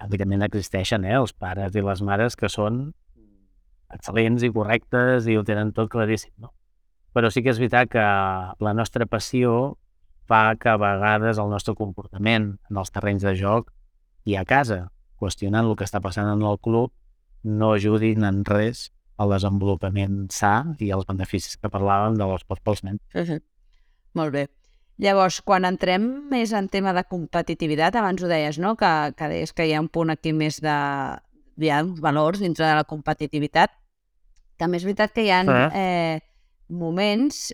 evidentment 0.00 0.46
existeixen 0.46 1.04
eh, 1.04 1.12
els 1.18 1.34
pares 1.36 1.76
i 1.76 1.84
les 1.84 2.00
mares 2.00 2.38
que 2.40 2.48
són 2.48 2.86
excel·lents 3.92 4.44
i 4.44 4.52
correctes 4.54 5.28
i 5.28 5.36
ho 5.36 5.44
tenen 5.44 5.74
tot 5.76 5.90
claríssim, 5.92 6.32
no? 6.40 6.54
Però 7.12 7.28
sí 7.32 7.42
que 7.42 7.52
és 7.52 7.60
veritat 7.60 7.92
que 7.92 8.04
la 8.64 8.74
nostra 8.76 9.04
passió 9.08 9.76
fa 10.28 10.54
que 10.60 10.70
a 10.70 10.78
vegades 10.80 11.40
el 11.40 11.50
nostre 11.50 11.74
comportament 11.78 12.52
en 12.70 12.80
els 12.82 12.92
terrenys 12.94 13.24
de 13.24 13.34
joc 13.38 13.72
i 14.28 14.36
a 14.36 14.44
casa, 14.44 14.88
qüestionant 15.18 15.66
el 15.66 15.76
que 15.76 15.86
està 15.88 16.02
passant 16.04 16.28
en 16.30 16.44
el 16.46 16.60
club, 16.62 16.92
no 17.42 17.72
ajudin 17.74 18.26
en 18.28 18.44
res 18.46 18.88
al 19.18 19.32
desenvolupament 19.34 20.28
sa 20.34 20.52
i 20.78 20.92
els 20.94 21.08
beneficis 21.08 21.56
que 21.58 21.70
parlàvem 21.72 22.18
de 22.18 22.28
l'esport 22.28 22.62
pels 22.62 22.84
nens. 22.84 23.00
Uh 23.14 23.24
-huh. 23.26 23.40
Molt 24.14 24.32
bé. 24.32 24.48
Llavors, 24.98 25.40
quan 25.46 25.64
entrem 25.64 26.28
més 26.30 26.52
en 26.52 26.68
tema 26.68 26.92
de 26.92 27.04
competitivitat, 27.04 27.94
abans 27.94 28.22
ho 28.22 28.26
deies, 28.26 28.58
no? 28.58 28.74
que, 28.76 29.14
que 29.16 29.28
deies 29.28 29.52
que 29.52 29.66
hi 29.66 29.74
ha 29.74 29.80
un 29.80 29.88
punt 29.88 30.10
aquí 30.10 30.32
més 30.32 30.60
de... 30.60 30.74
hi 31.58 31.70
ha 31.70 31.82
uns 31.82 32.00
valors 32.00 32.40
dintre 32.40 32.66
de 32.66 32.74
la 32.74 32.84
competitivitat. 32.84 33.70
També 34.58 34.76
és 34.76 34.84
veritat 34.84 35.12
que 35.12 35.22
hi 35.22 35.30
ha 35.30 35.42
eh, 35.72 36.20
moments 36.68 37.52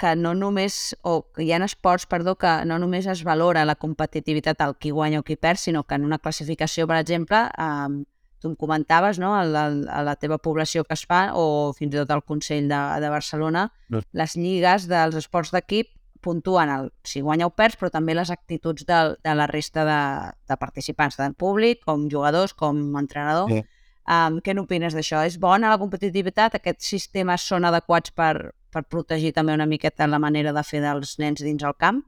que 0.00 0.14
no 0.16 0.32
només, 0.34 0.96
o 1.04 1.26
que 1.34 1.44
hi 1.44 1.52
ha 1.52 1.60
esports, 1.64 2.06
perdó, 2.08 2.36
que 2.40 2.52
no 2.64 2.78
només 2.80 3.06
es 3.10 3.20
valora 3.26 3.66
la 3.68 3.76
competitivitat 3.76 4.62
al 4.64 4.78
qui 4.80 4.90
guanya 4.96 5.20
o 5.20 5.26
qui 5.26 5.36
perd, 5.36 5.60
sinó 5.60 5.84
que 5.84 5.98
en 5.98 6.08
una 6.08 6.18
classificació, 6.18 6.88
per 6.88 6.96
exemple, 7.02 7.44
eh, 7.52 8.02
tu 8.40 8.48
em 8.48 8.56
comentaves, 8.56 9.20
no?, 9.20 9.34
a 9.36 9.44
la, 9.44 9.66
a 9.68 10.02
la 10.02 10.16
teva 10.16 10.38
població 10.40 10.84
que 10.88 10.96
es 10.96 11.04
fa, 11.06 11.34
o 11.36 11.74
fins 11.76 11.92
i 11.92 11.98
tot 12.00 12.10
al 12.14 12.24
Consell 12.24 12.70
de, 12.72 12.78
de 13.04 13.10
Barcelona, 13.12 13.68
No. 13.92 14.00
les 14.16 14.36
lligues 14.36 14.86
dels 14.88 15.18
esports 15.20 15.52
d'equip 15.52 15.92
puntuen 16.20 16.68
el, 16.72 16.88
si 17.04 17.20
guanya 17.24 17.48
o 17.48 17.52
perds, 17.56 17.76
però 17.80 17.90
també 17.92 18.14
les 18.14 18.30
actituds 18.32 18.86
de, 18.88 19.00
de 19.24 19.34
la 19.34 19.46
resta 19.48 19.84
de, 19.88 20.00
de 20.48 20.56
participants, 20.60 21.16
tant 21.16 21.36
públic, 21.36 21.84
com 21.84 22.08
jugadors, 22.12 22.52
com 22.56 22.80
entrenador. 23.00 23.52
Sí. 23.52 23.62
Um, 24.10 24.40
què 24.44 24.56
n'opines 24.56 24.96
d'això? 24.96 25.20
És 25.24 25.36
bona 25.40 25.70
la 25.70 25.78
competitivitat? 25.78 26.56
Aquests 26.56 26.88
sistemes 26.96 27.44
són 27.46 27.64
adequats 27.68 28.12
per, 28.16 28.52
per 28.72 28.84
protegir 28.86 29.32
també 29.36 29.54
una 29.56 29.66
miqueta 29.66 30.06
la 30.06 30.20
manera 30.22 30.54
de 30.56 30.64
fer 30.66 30.80
dels 30.84 31.18
nens 31.18 31.42
dins 31.42 31.62
el 31.66 31.76
camp? 31.78 32.02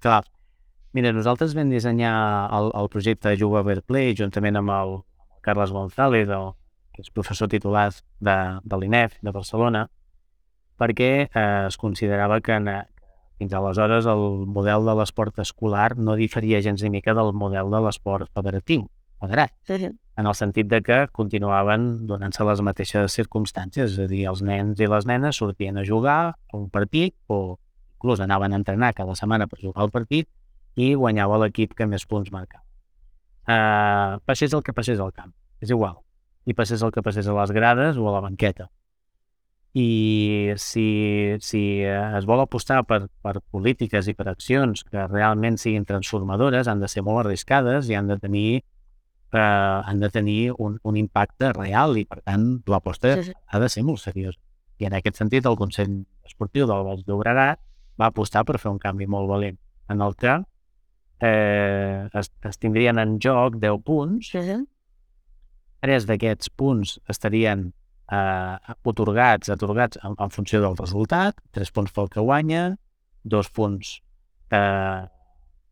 Clar. 0.00 0.24
Mira, 0.92 1.12
nosaltres 1.14 1.54
vam 1.54 1.70
dissenyar 1.70 2.14
el, 2.56 2.72
el 2.74 2.88
projecte 2.90 3.36
Juga 3.38 3.62
Fair 3.66 3.82
Play 3.86 4.16
juntament 4.18 4.58
amb 4.58 4.72
el, 4.74 4.96
amb 4.98 5.36
el 5.36 5.42
Carles 5.46 5.70
González, 5.70 6.28
el, 6.34 6.52
que 6.94 7.04
és 7.04 7.12
professor 7.14 7.48
titular 7.48 7.88
de, 8.18 8.36
de 8.64 8.80
l'INEF 8.80 9.20
de 9.22 9.34
Barcelona, 9.34 9.84
perquè 10.80 11.10
eh, 11.28 11.66
es 11.68 11.78
considerava 11.78 12.40
que 12.42 12.56
en, 12.58 12.72
fins 13.40 13.54
aleshores 13.56 14.08
el 14.10 14.24
model 14.56 14.84
de 14.88 14.96
l'esport 14.98 15.38
escolar 15.44 15.94
no 15.96 16.16
diferia 16.18 16.60
gens 16.64 16.82
ni 16.82 16.90
mica 16.92 17.14
del 17.16 17.32
model 17.32 17.70
de 17.72 17.80
l'esport 17.86 18.28
federatiu, 18.36 18.88
federat, 19.22 19.54
Sí, 19.68 19.78
sí. 19.78 19.92
En 20.20 20.28
el 20.28 20.36
sentit 20.36 20.68
de 20.68 20.82
que 20.84 20.98
continuaven 21.16 22.06
donant-se 22.06 22.44
les 22.44 22.60
mateixes 22.64 23.16
circumstàncies, 23.16 23.96
és 23.96 24.04
a 24.04 24.08
dir, 24.10 24.26
els 24.28 24.42
nens 24.44 24.80
i 24.80 24.88
les 24.90 25.06
nenes 25.08 25.40
sortien 25.40 25.80
a 25.80 25.84
jugar 25.86 26.20
a 26.30 26.56
un 26.56 26.68
partit 26.70 27.16
o 27.28 27.58
inclús 27.96 28.20
anaven 28.20 28.52
a 28.52 28.60
entrenar 28.60 28.94
cada 28.94 29.16
setmana 29.16 29.48
per 29.48 29.60
jugar 29.60 29.84
al 29.84 29.92
partit 29.92 30.28
i 30.76 30.94
guanyava 30.94 31.40
l'equip 31.42 31.74
que 31.76 31.88
més 31.88 32.06
punts 32.06 32.32
marcava. 32.32 32.64
Uh, 33.50 34.20
passés 34.28 34.52
el 34.54 34.62
que 34.62 34.72
passés 34.76 35.00
al 35.00 35.12
camp, 35.12 35.32
és 35.60 35.72
igual. 35.72 35.98
I 36.46 36.54
passés 36.56 36.82
el 36.82 36.92
que 36.92 37.02
passés 37.02 37.26
a 37.28 37.34
les 37.36 37.52
grades 37.52 37.98
o 37.98 38.08
a 38.08 38.14
la 38.14 38.22
banqueta. 38.24 38.68
I 39.72 40.52
si, 40.58 41.36
si 41.40 41.62
es 41.86 42.26
vol 42.26 42.42
apostar 42.42 42.82
per, 42.88 43.04
per 43.22 43.36
polítiques 43.54 44.08
i 44.10 44.16
per 44.18 44.26
accions 44.32 44.82
que 44.82 45.06
realment 45.06 45.60
siguin 45.62 45.86
transformadores, 45.86 46.68
han 46.68 46.80
de 46.82 46.88
ser 46.90 47.04
molt 47.06 47.24
arriscades 47.24 47.88
i 47.88 47.94
han 47.94 48.10
de 48.10 48.18
tenir, 48.18 48.62
eh, 49.32 49.38
han 49.40 50.00
de 50.00 50.10
tenir 50.10 50.52
un, 50.58 50.78
un 50.82 50.96
impacte 50.96 51.52
real 51.52 51.96
i, 51.98 52.04
per 52.04 52.20
tant, 52.22 52.62
l'aposta 52.66 53.16
Sí, 53.20 53.30
sí. 53.30 53.34
ha 53.46 53.58
de 53.62 53.68
ser 53.68 53.84
molt 53.84 54.00
seriosa. 54.02 54.38
I 54.80 54.86
en 54.88 54.94
aquest 54.96 55.16
sentit, 55.20 55.46
el 55.46 55.56
Consell 55.60 56.00
Esportiu 56.24 56.66
del 56.66 56.84
Baix 56.86 57.02
Llobregat 57.06 57.60
va 58.00 58.06
apostar 58.08 58.44
per 58.48 58.58
fer 58.58 58.70
un 58.72 58.78
canvi 58.80 59.06
molt 59.06 59.28
valent, 59.28 59.58
en 59.92 60.00
el 60.00 60.14
que 60.16 60.38
eh, 61.20 62.08
es, 62.14 62.30
es 62.48 62.58
tindrien 62.58 62.98
en 62.98 63.18
joc 63.20 63.56
10 63.60 63.82
punts, 63.84 64.30
Sí, 64.32 64.42
sí. 64.46 64.56
tres 65.80 66.06
d'aquests 66.08 66.50
punts 66.56 66.98
estarien 67.08 67.72
eh, 68.12 68.56
otorgats, 68.84 69.50
atorgats 69.52 69.98
en, 70.04 70.16
en 70.18 70.30
funció 70.32 70.60
del 70.64 70.76
resultat, 70.80 71.36
tres 71.52 71.70
punts 71.72 71.92
pel 71.92 72.08
que 72.12 72.20
guanya, 72.24 72.76
dos 73.22 73.50
punts 73.52 73.98
eh, 74.50 75.04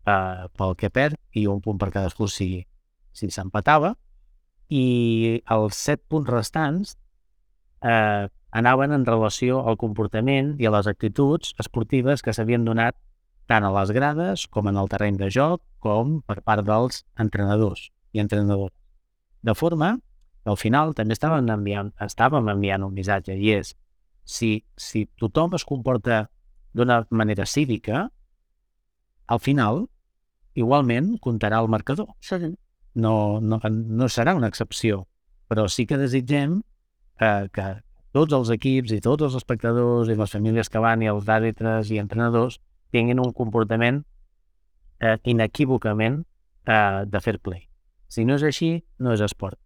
eh, 0.06 0.46
pel 0.56 0.76
que 0.76 0.90
perd 0.90 1.16
i 1.32 1.46
un 1.48 1.60
punt 1.64 1.78
per 1.80 1.90
cadascú 1.94 2.28
si, 2.28 2.66
si 3.18 3.30
s'empatava, 3.34 3.94
i 4.68 5.40
els 5.50 5.76
set 5.76 6.02
punts 6.12 6.28
restants 6.30 6.96
eh, 7.82 8.28
anaven 8.50 8.92
en 8.92 9.06
relació 9.06 9.62
al 9.66 9.78
comportament 9.80 10.54
i 10.60 10.68
a 10.68 10.72
les 10.74 10.88
actituds 10.90 11.54
esportives 11.60 12.22
que 12.24 12.34
s'havien 12.36 12.64
donat 12.64 12.96
tant 13.48 13.64
a 13.64 13.72
les 13.72 13.92
grades 13.96 14.44
com 14.52 14.68
en 14.68 14.76
el 14.76 14.90
terreny 14.92 15.16
de 15.20 15.30
joc 15.32 15.62
com 15.84 16.20
per 16.28 16.40
part 16.44 16.66
dels 16.68 17.04
entrenadors 17.20 17.88
i 18.12 18.20
entrenadors. 18.20 18.74
De 19.42 19.54
forma 19.54 19.96
que 20.42 20.52
al 20.52 20.60
final 20.60 20.94
també 20.96 21.16
estàvem 21.16 21.48
enviant, 21.52 21.92
estàvem 22.04 22.48
enviant 22.52 22.84
un 22.84 22.94
missatge 22.96 23.36
i 23.36 23.52
és 23.56 23.74
si, 24.28 24.64
si 24.76 25.06
tothom 25.16 25.56
es 25.56 25.64
comporta 25.64 26.26
d'una 26.76 27.02
manera 27.10 27.46
cívica, 27.46 28.08
al 29.26 29.40
final 29.40 29.86
igualment 30.58 31.14
comptarà 31.24 31.62
el 31.62 31.68
marcador 31.72 32.12
Sí. 32.20 32.36
No, 32.98 33.40
no, 33.40 33.60
no 33.62 34.08
serà 34.10 34.34
una 34.36 34.50
excepció, 34.50 35.04
però 35.48 35.68
sí 35.70 35.86
que 35.86 35.98
desitgem 36.00 36.58
eh, 37.20 37.46
que 37.54 37.68
tots 38.16 38.34
els 38.34 38.50
equips 38.54 38.94
i 38.96 39.00
tots 39.04 39.26
els 39.26 39.36
espectadors 39.38 40.10
i 40.10 40.16
les 40.18 40.34
famílies 40.34 40.70
que 40.72 40.82
van 40.82 41.02
i 41.04 41.10
els 41.10 41.28
àrbitres 41.30 41.92
i 41.94 42.00
entrenadors 42.02 42.58
tinguin 42.94 43.20
un 43.22 43.32
comportament 43.36 44.02
eh, 45.00 45.16
inequívocament 45.24 46.22
eh, 46.66 47.04
de 47.06 47.20
fair 47.20 47.38
play. 47.38 47.66
Si 48.08 48.24
no 48.24 48.38
és 48.38 48.44
així, 48.48 48.72
no 48.98 49.12
és 49.12 49.22
esport. 49.24 49.58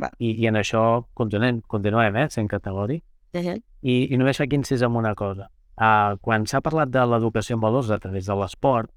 Va. 0.00 0.10
I, 0.18 0.32
I 0.42 0.48
en 0.50 0.58
això 0.58 1.04
continuem, 1.14 1.60
continuem 1.70 2.16
eh, 2.24 2.28
sent 2.32 2.48
categòric. 2.50 3.04
Sí, 3.34 3.42
sí. 3.44 3.58
I, 3.84 3.94
i 4.14 4.18
només 4.18 4.40
faig 4.40 4.56
incís 4.56 4.82
en 4.82 4.96
una 4.96 5.14
cosa. 5.18 5.50
Uh, 5.74 6.14
quan 6.22 6.46
s'ha 6.46 6.62
parlat 6.62 6.90
de 6.94 7.02
l'educació 7.10 7.56
en 7.58 7.62
valors 7.62 7.90
a 7.90 7.98
través 8.02 8.28
de 8.30 8.36
l'esport, 8.38 8.90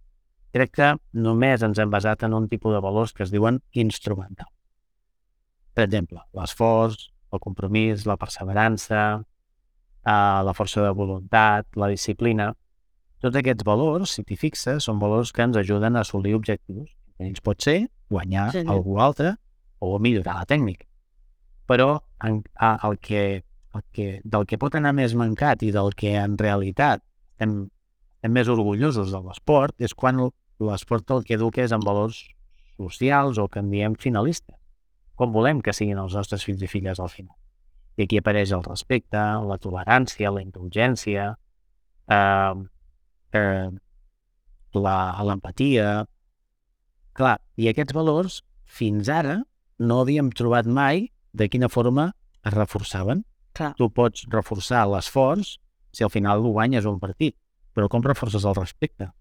crec 0.55 0.73
que 0.77 0.91
només 1.13 1.63
ens 1.65 1.79
hem 1.79 1.91
basat 1.93 2.23
en 2.27 2.35
un 2.37 2.47
tipus 2.51 2.75
de 2.75 2.81
valors 2.83 3.13
que 3.13 3.25
es 3.25 3.33
diuen 3.33 3.59
instrumental. 3.71 4.49
Per 5.77 5.85
exemple, 5.85 6.23
l'esforç, 6.37 7.09
el 7.33 7.41
compromís, 7.43 8.05
la 8.09 8.17
perseverança, 8.17 9.01
uh, 9.21 10.39
la 10.47 10.55
força 10.57 10.85
de 10.85 10.93
voluntat, 10.95 11.69
la 11.75 11.91
disciplina... 11.93 12.53
Tots 13.17 13.33
aquests 13.39 13.65
valors, 13.65 14.11
si 14.13 14.21
t'hi 14.21 14.35
fixes, 14.37 14.85
són 14.85 14.99
valors 15.01 15.31
que 15.33 15.41
ens 15.41 15.55
ajuden 15.57 15.95
a 15.97 16.03
assolir 16.05 16.35
objectius. 16.37 16.91
Ells 17.17 17.41
pot 17.41 17.63
ser 17.65 17.87
guanyar 18.13 18.51
Sí, 18.53 18.61
algú 18.69 18.99
altre 19.01 19.31
o 19.81 19.97
millorar 19.97 20.35
la 20.37 20.45
tècnica. 20.45 20.85
Però 21.65 21.87
en, 22.23 22.43
a, 22.53 22.75
el 22.85 22.99
que, 23.01 23.23
el 23.73 23.83
que, 23.89 24.05
del 24.21 24.45
que 24.45 24.59
pot 24.61 24.77
anar 24.77 24.93
més 24.93 25.17
mancat 25.17 25.65
i 25.65 25.71
del 25.73 25.95
que 25.97 26.13
en 26.13 26.37
realitat 26.37 27.01
estem 27.01 27.57
més 28.25 28.49
orgullosos 28.49 29.11
de 29.13 29.19
l'esport 29.21 29.75
és 29.81 29.93
quan 29.93 30.19
l'esport 30.59 31.11
el 31.13 31.23
que 31.23 31.35
educa 31.37 31.61
és 31.63 31.71
en 31.75 31.83
valors 31.85 32.23
socials 32.77 33.37
o 33.37 33.47
que 33.47 33.59
en 33.59 33.69
diem 33.71 33.95
finalistes. 33.95 34.55
Com 35.17 35.31
volem 35.33 35.61
que 35.61 35.73
siguin 35.73 35.97
els 35.97 36.13
nostres 36.17 36.43
fills 36.45 36.61
i 36.61 36.69
filles 36.69 36.99
al 36.99 37.09
final. 37.09 37.35
I 37.97 38.03
aquí 38.05 38.19
apareix 38.21 38.51
el 38.53 38.63
respecte, 38.65 39.17
la 39.17 39.57
tolerància, 39.57 40.29
la 40.33 40.41
indulgència, 40.43 41.31
eh, 42.09 42.53
eh, 43.33 43.69
la- 44.73 45.23
l'empatia... 45.25 46.05
Clar, 47.17 47.39
i 47.57 47.65
aquests 47.71 47.95
valors, 47.97 48.41
fins 48.69 49.09
ara, 49.09 49.39
no 49.79 50.01
havíem 50.03 50.29
trobat 50.37 50.67
mai 50.69 51.07
de 51.33 51.47
quina 51.49 51.69
forma 51.69 52.11
es 52.45 52.53
reforçaven. 52.53 53.23
Clar. 53.57 53.71
Tu 53.79 53.87
pots 53.89 54.27
reforçar 54.29 54.83
l'esforç 54.85 55.55
si 55.91 56.05
al 56.05 56.11
final 56.13 56.45
ho 56.45 56.51
guanyes 56.53 56.85
un 56.85 56.99
partit, 57.01 57.33
però 57.77 57.87
com 57.93 58.01
reforces 58.01 58.45
el 58.49 58.55
respecte? 58.57 59.11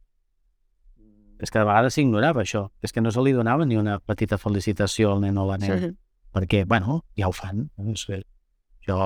És 1.44 1.52
que 1.52 1.60
de 1.60 1.66
vegades 1.68 1.92
s'ignorava 1.98 2.40
això, 2.40 2.62
és 2.80 2.94
que 2.96 3.02
no 3.04 3.10
se 3.12 3.20
li 3.20 3.34
donava 3.36 3.66
ni 3.68 3.76
una 3.76 3.98
petita 4.00 4.38
felicitació 4.40 5.10
al 5.12 5.20
nen 5.20 5.36
o 5.36 5.44
la 5.50 5.58
Sí, 5.60 5.66
nena, 5.68 5.90
sí. 5.90 5.96
perquè, 6.32 6.62
bueno, 6.66 7.02
ja 7.18 7.28
ho 7.28 7.32
fan. 7.36 7.66
Jo 7.76 8.96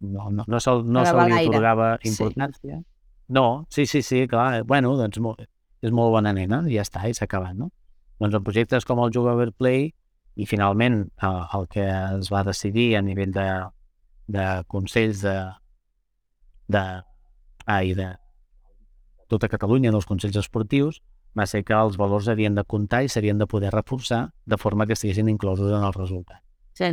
no, 0.00 0.30
no, 0.30 0.44
no, 0.48 0.60
se, 0.60 0.70
no 0.82 1.04
se 1.06 1.12
li 1.28 1.46
otorgava 1.46 1.92
Sí. 2.02 2.08
importància. 2.10 2.80
No, 3.28 3.66
sí, 3.70 3.86
sí, 3.86 4.02
sí, 4.02 4.26
clar, 4.26 4.64
bueno, 4.64 4.96
doncs 4.98 5.20
és 5.82 5.92
molt 5.92 6.10
bona 6.10 6.32
nena, 6.34 6.64
i 6.66 6.74
ja 6.74 6.82
està, 6.82 7.06
i 7.08 7.14
s'ha 7.14 7.28
acabat, 7.28 7.54
no? 7.54 7.70
Doncs 8.18 8.34
en 8.34 8.42
projectes 8.42 8.84
com 8.84 8.98
el 9.04 9.12
Juga 9.14 9.36
Fair 9.38 9.52
Play 9.52 9.92
i 10.36 10.46
finalment 10.46 11.04
eh, 11.22 11.44
el 11.54 11.68
que 11.68 11.86
es 11.86 12.32
va 12.32 12.42
decidir 12.42 12.96
a 12.96 13.02
nivell 13.02 13.30
de, 13.32 13.46
de 14.26 14.48
consells 14.66 15.22
de, 15.22 15.36
de, 16.68 16.84
ai, 17.66 17.94
de 17.94 18.10
tota 19.30 19.48
Catalunya, 19.48 19.92
dels 19.94 20.06
consells 20.08 20.36
esportius, 20.42 21.00
va 21.38 21.46
ser 21.46 21.62
que 21.64 21.76
els 21.78 21.96
valors 21.96 22.26
havien 22.28 22.56
de 22.58 22.64
comptar 22.66 23.04
i 23.06 23.08
s'havien 23.08 23.38
de 23.38 23.46
poder 23.46 23.70
reforçar 23.72 24.32
de 24.44 24.58
forma 24.58 24.86
que 24.86 24.96
estiguessin 24.98 25.28
inclosos 25.30 25.70
en 25.70 25.84
el 25.86 25.94
resultat. 25.94 26.42
Sí. 26.74 26.90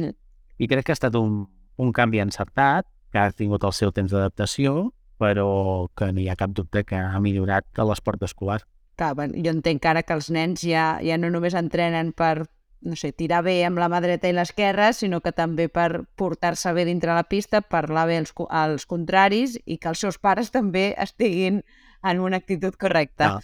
I 0.57 0.67
crec 0.69 0.85
que 0.85 0.93
ha 0.93 0.97
estat 0.99 1.15
un, 1.17 1.47
un 1.77 1.91
canvi 1.93 2.21
encertat, 2.21 2.85
que 3.11 3.19
ha 3.19 3.31
tingut 3.31 3.63
el 3.63 3.73
seu 3.73 3.91
temps 3.95 4.11
d'adaptació, 4.11 4.91
però 5.17 5.87
que 5.97 6.11
no 6.13 6.21
hi 6.21 6.27
ha 6.29 6.35
cap 6.37 6.51
dubte 6.53 6.83
que 6.85 6.97
ha 6.99 7.19
millorat 7.23 7.65
l'esport 7.81 8.21
escolar. 8.27 8.59
Clar, 8.97 9.15
bueno, 9.15 9.33
jo 9.37 9.49
entenc 9.53 9.85
ara 9.85 10.03
que 10.03 10.13
els 10.13 10.29
nens 10.33 10.61
ja, 10.61 10.99
ja 11.01 11.17
no 11.17 11.29
només 11.33 11.55
entrenen 11.57 12.11
per 12.13 12.45
no 12.81 12.93
sé, 12.95 13.09
tirar 13.11 13.39
bé 13.41 13.55
amb 13.65 13.79
la 13.81 13.87
mà 13.89 13.97
dreta 14.03 14.29
i 14.29 14.35
l'esquerra, 14.37 14.91
sinó 14.93 15.17
que 15.25 15.31
també 15.33 15.65
per 15.69 16.03
portar-se 16.15 16.69
bé 16.77 16.83
dintre 16.85 17.15
la 17.17 17.23
pista, 17.25 17.61
parlar 17.65 18.05
bé 18.05 18.19
als, 18.21 18.33
co- 18.37 18.45
als 18.53 18.85
contraris 18.85 19.57
i 19.65 19.79
que 19.81 19.89
els 19.89 20.03
seus 20.05 20.19
pares 20.21 20.51
també 20.53 20.91
estiguin 20.97 21.63
en 22.11 22.19
una 22.19 22.37
actitud 22.37 22.73
correcta. 22.79 23.35
Ah. 23.35 23.41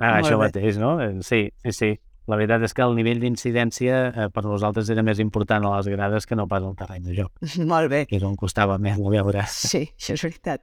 Ah, 0.00 0.14
Molt 0.16 0.24
això 0.26 0.38
bé. 0.38 0.46
mateix, 0.46 0.78
no? 0.80 0.94
Eh, 1.02 1.18
Sí, 1.22 1.50
sí, 1.62 1.72
sí. 1.72 1.90
La 2.30 2.36
veritat 2.36 2.62
és 2.62 2.72
que 2.76 2.82
el 2.84 2.94
nivell 2.94 3.18
d'incidència 3.20 3.96
eh, 4.14 4.28
per 4.32 4.44
nosaltres 4.44 4.88
era 4.92 5.02
més 5.02 5.18
important 5.18 5.64
a 5.66 5.72
les 5.76 5.88
grades 5.90 6.26
que 6.26 6.36
no 6.38 6.46
pas 6.48 6.62
al 6.62 6.76
terreny 6.78 7.02
de 7.08 7.16
joc, 7.16 7.32
Molt 7.72 7.90
bé. 7.90 8.04
que 8.06 8.16
és 8.20 8.22
on 8.22 8.36
costava 8.36 8.78
més 8.78 8.96
veure. 9.00 9.42
Sí, 9.50 9.88
això 9.98 10.14
és 10.14 10.22
veritat. 10.28 10.62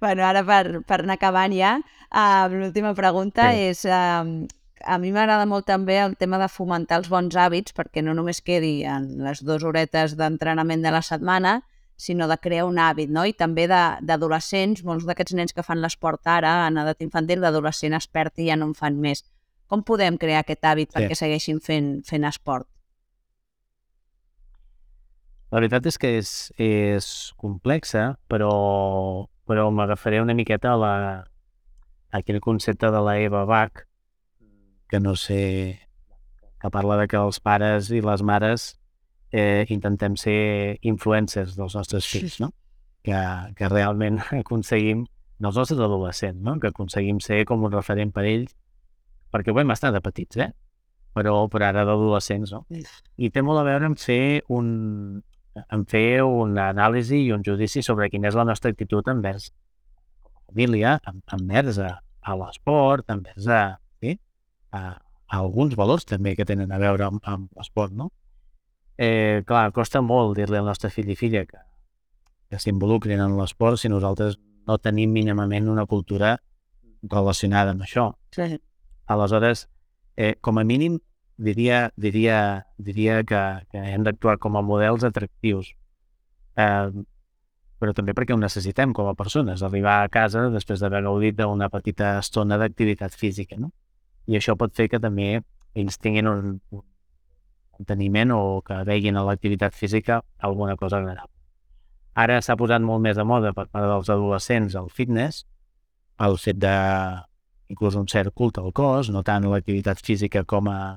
bueno, 0.00 0.22
ara 0.22 0.44
per, 0.46 0.82
per 0.86 1.00
anar 1.02 1.16
acabant 1.18 1.52
ja, 1.52 1.72
uh, 2.12 2.46
l'última 2.52 2.94
pregunta 2.94 3.50
Sí. 3.52 3.58
és... 3.72 3.84
Uh, 3.84 4.46
a 4.86 4.94
mi 5.02 5.10
m'agrada 5.10 5.42
molt 5.44 5.66
també 5.66 5.96
el 5.98 6.12
tema 6.16 6.38
de 6.38 6.46
fomentar 6.46 7.00
els 7.00 7.08
bons 7.10 7.34
hàbits, 7.34 7.72
perquè 7.74 7.98
no 8.00 8.12
només 8.14 8.38
quedi 8.40 8.84
en 8.86 9.08
les 9.24 9.40
dues 9.42 9.64
horetes 9.66 10.14
d'entrenament 10.16 10.84
de 10.86 10.92
la 10.94 11.00
setmana, 11.02 11.56
sinó 11.98 12.28
de 12.30 12.38
crear 12.38 12.64
un 12.68 12.78
hàbit, 12.78 13.10
no? 13.10 13.24
I 13.26 13.34
també 13.34 13.66
d'adolescents, 13.68 14.84
molts 14.86 15.04
d'aquests 15.08 15.34
nens 15.34 15.52
que 15.52 15.64
fan 15.66 15.82
l'esport 15.82 16.22
ara, 16.30 16.52
en 16.70 16.78
edat 16.78 17.02
infantil, 17.02 17.42
d'adolescent 17.42 17.96
es 17.98 18.06
perd 18.06 18.38
i 18.38 18.46
ja 18.52 18.56
no 18.56 18.70
en 18.70 18.74
fan 18.78 19.00
més. 19.02 19.24
Com 19.68 19.82
podem 19.84 20.16
crear 20.16 20.44
aquest 20.44 20.62
hàbit 20.64 20.92
Sí. 20.92 20.96
perquè 20.96 21.16
segueixin 21.18 21.58
fent, 21.60 21.90
fent 22.06 22.24
esport? 22.24 22.68
La 25.50 25.58
veritat 25.60 25.86
és 25.88 25.96
que 25.98 26.10
és, 26.18 26.30
és 26.60 27.32
complexa, 27.40 28.18
però, 28.28 29.26
però 29.48 29.68
m'agafaré 29.72 30.20
una 30.20 30.36
miqueta 30.36 30.74
a, 30.74 30.76
la, 30.76 30.94
a 32.12 32.20
aquell 32.20 32.40
concepte 32.44 32.90
de 32.92 33.00
la 33.00 33.18
Eva 33.18 33.44
Bach, 33.48 33.86
que 34.88 35.00
no 35.00 35.16
sé, 35.16 35.80
que 36.60 36.70
parla 36.70 36.98
de 37.00 37.08
que 37.08 37.16
els 37.16 37.40
pares 37.40 37.90
i 37.90 38.02
les 38.04 38.22
mares 38.22 38.74
eh, 39.32 39.64
intentem 39.68 40.16
ser 40.16 40.78
influencers 40.82 41.56
dels 41.58 41.74
nostres 41.76 42.06
fills, 42.08 42.38
no? 42.40 42.52
Que, 43.04 43.18
que 43.56 43.68
realment 43.68 44.18
aconseguim, 44.42 45.04
dels 45.38 45.56
nostres 45.56 45.78
adolescents, 45.80 46.40
no? 46.42 46.58
Que 46.60 46.68
aconseguim 46.72 47.20
ser 47.24 47.44
com 47.46 47.62
un 47.64 47.72
referent 47.72 48.12
per 48.14 48.24
ells, 48.26 48.54
perquè 49.32 49.52
ho 49.52 49.60
hem 49.60 49.70
estat 49.74 49.94
de 49.94 50.00
petits, 50.04 50.36
eh? 50.42 50.50
Però, 51.14 51.48
però 51.50 51.66
ara 51.70 51.84
d'adolescents, 51.88 52.52
no? 52.52 52.64
I 53.16 53.30
té 53.34 53.42
molt 53.42 53.58
a 53.60 53.64
veure 53.66 53.88
amb 53.88 53.98
fer 53.98 54.42
un, 54.54 54.68
en 55.64 55.84
fer 55.90 56.22
una 56.22 56.68
anàlisi 56.74 57.24
i 57.26 57.32
un 57.34 57.42
judici 57.46 57.82
sobre 57.82 58.10
quina 58.12 58.28
és 58.28 58.36
la 58.38 58.44
nostra 58.46 58.70
actitud 58.70 59.08
envers 59.10 59.48
la 60.24 60.40
família, 60.52 60.98
en- 61.10 61.22
envers 61.40 61.78
a, 61.82 61.94
a 62.22 62.36
l'esport, 62.38 63.08
envers 63.10 63.48
a, 63.48 63.62
sí? 64.00 64.14
a, 64.72 64.82
a 64.98 65.40
alguns 65.40 65.74
valors 65.76 66.06
també 66.08 66.36
que 66.36 66.46
tenen 66.48 66.70
a 66.72 66.78
veure 66.78 67.08
amb, 67.08 67.20
amb 67.24 67.50
l'esport, 67.58 67.92
no? 67.92 68.10
Eh, 68.98 69.44
clar, 69.46 69.70
costa 69.72 70.02
molt 70.02 70.34
dir-li 70.36 70.58
al 70.58 70.66
nostre 70.66 70.90
fill 70.90 71.10
i 71.12 71.16
filla 71.16 71.44
que, 71.46 71.60
que 72.50 72.58
s'involucrin 72.58 73.22
en 73.22 73.36
l'esport 73.38 73.78
si 73.78 73.90
nosaltres 73.92 74.40
no 74.66 74.78
tenim 74.82 75.12
mínimament 75.14 75.68
una 75.70 75.86
cultura 75.86 76.36
relacionada 77.02 77.76
amb 77.76 77.84
això. 77.86 78.10
Sí. 78.34 78.56
Aleshores, 79.06 79.68
eh, 80.16 80.34
com 80.42 80.58
a 80.58 80.64
mínim, 80.66 80.98
diria, 81.38 81.92
diria, 81.96 82.66
diria 82.76 83.22
que, 83.24 83.42
que 83.70 83.84
hem 83.94 84.02
d'actuar 84.02 84.36
com 84.42 84.58
a 84.58 84.64
models 84.66 85.06
atractius. 85.06 85.70
Eh, 86.58 86.90
però 87.78 87.94
també 87.94 88.12
perquè 88.18 88.34
ho 88.34 88.40
necessitem 88.40 88.92
com 88.92 89.06
a 89.06 89.14
persones, 89.14 89.62
arribar 89.62 90.00
a 90.02 90.10
casa 90.10 90.48
després 90.50 90.82
d'haver 90.82 91.04
gaudit 91.06 91.38
d'una 91.38 91.70
petita 91.70 92.16
estona 92.18 92.58
d'activitat 92.58 93.14
física, 93.14 93.56
no? 93.56 93.70
I 94.26 94.36
això 94.36 94.56
pot 94.58 94.74
fer 94.74 94.88
que 94.90 94.98
també 95.00 95.38
ells 95.78 96.00
tinguin 96.02 96.26
un, 96.26 96.56
un 96.74 96.82
enteniment 97.78 98.32
o 98.34 98.60
que 98.66 98.82
veguin 98.88 99.16
a 99.16 99.24
l'activitat 99.26 99.74
física 99.74 100.22
alguna 100.38 100.76
cosa 100.76 100.98
agradable. 100.98 101.34
Ara 102.18 102.40
s'ha 102.42 102.56
posat 102.58 102.82
molt 102.82 103.02
més 103.04 103.16
de 103.16 103.24
moda 103.24 103.52
per 103.54 103.68
part 103.70 103.86
dels 103.86 104.10
adolescents 104.10 104.74
el 104.78 104.90
fitness, 104.90 105.44
el 106.18 106.38
fet 106.42 106.58
de 106.58 106.74
inclús 107.68 107.94
un 108.00 108.08
cert 108.08 108.34
culte 108.34 108.60
al 108.60 108.72
cos, 108.72 109.12
no 109.14 109.22
tant 109.22 109.46
l'activitat 109.46 110.00
física 110.02 110.42
com 110.48 110.70
a, 110.72 110.96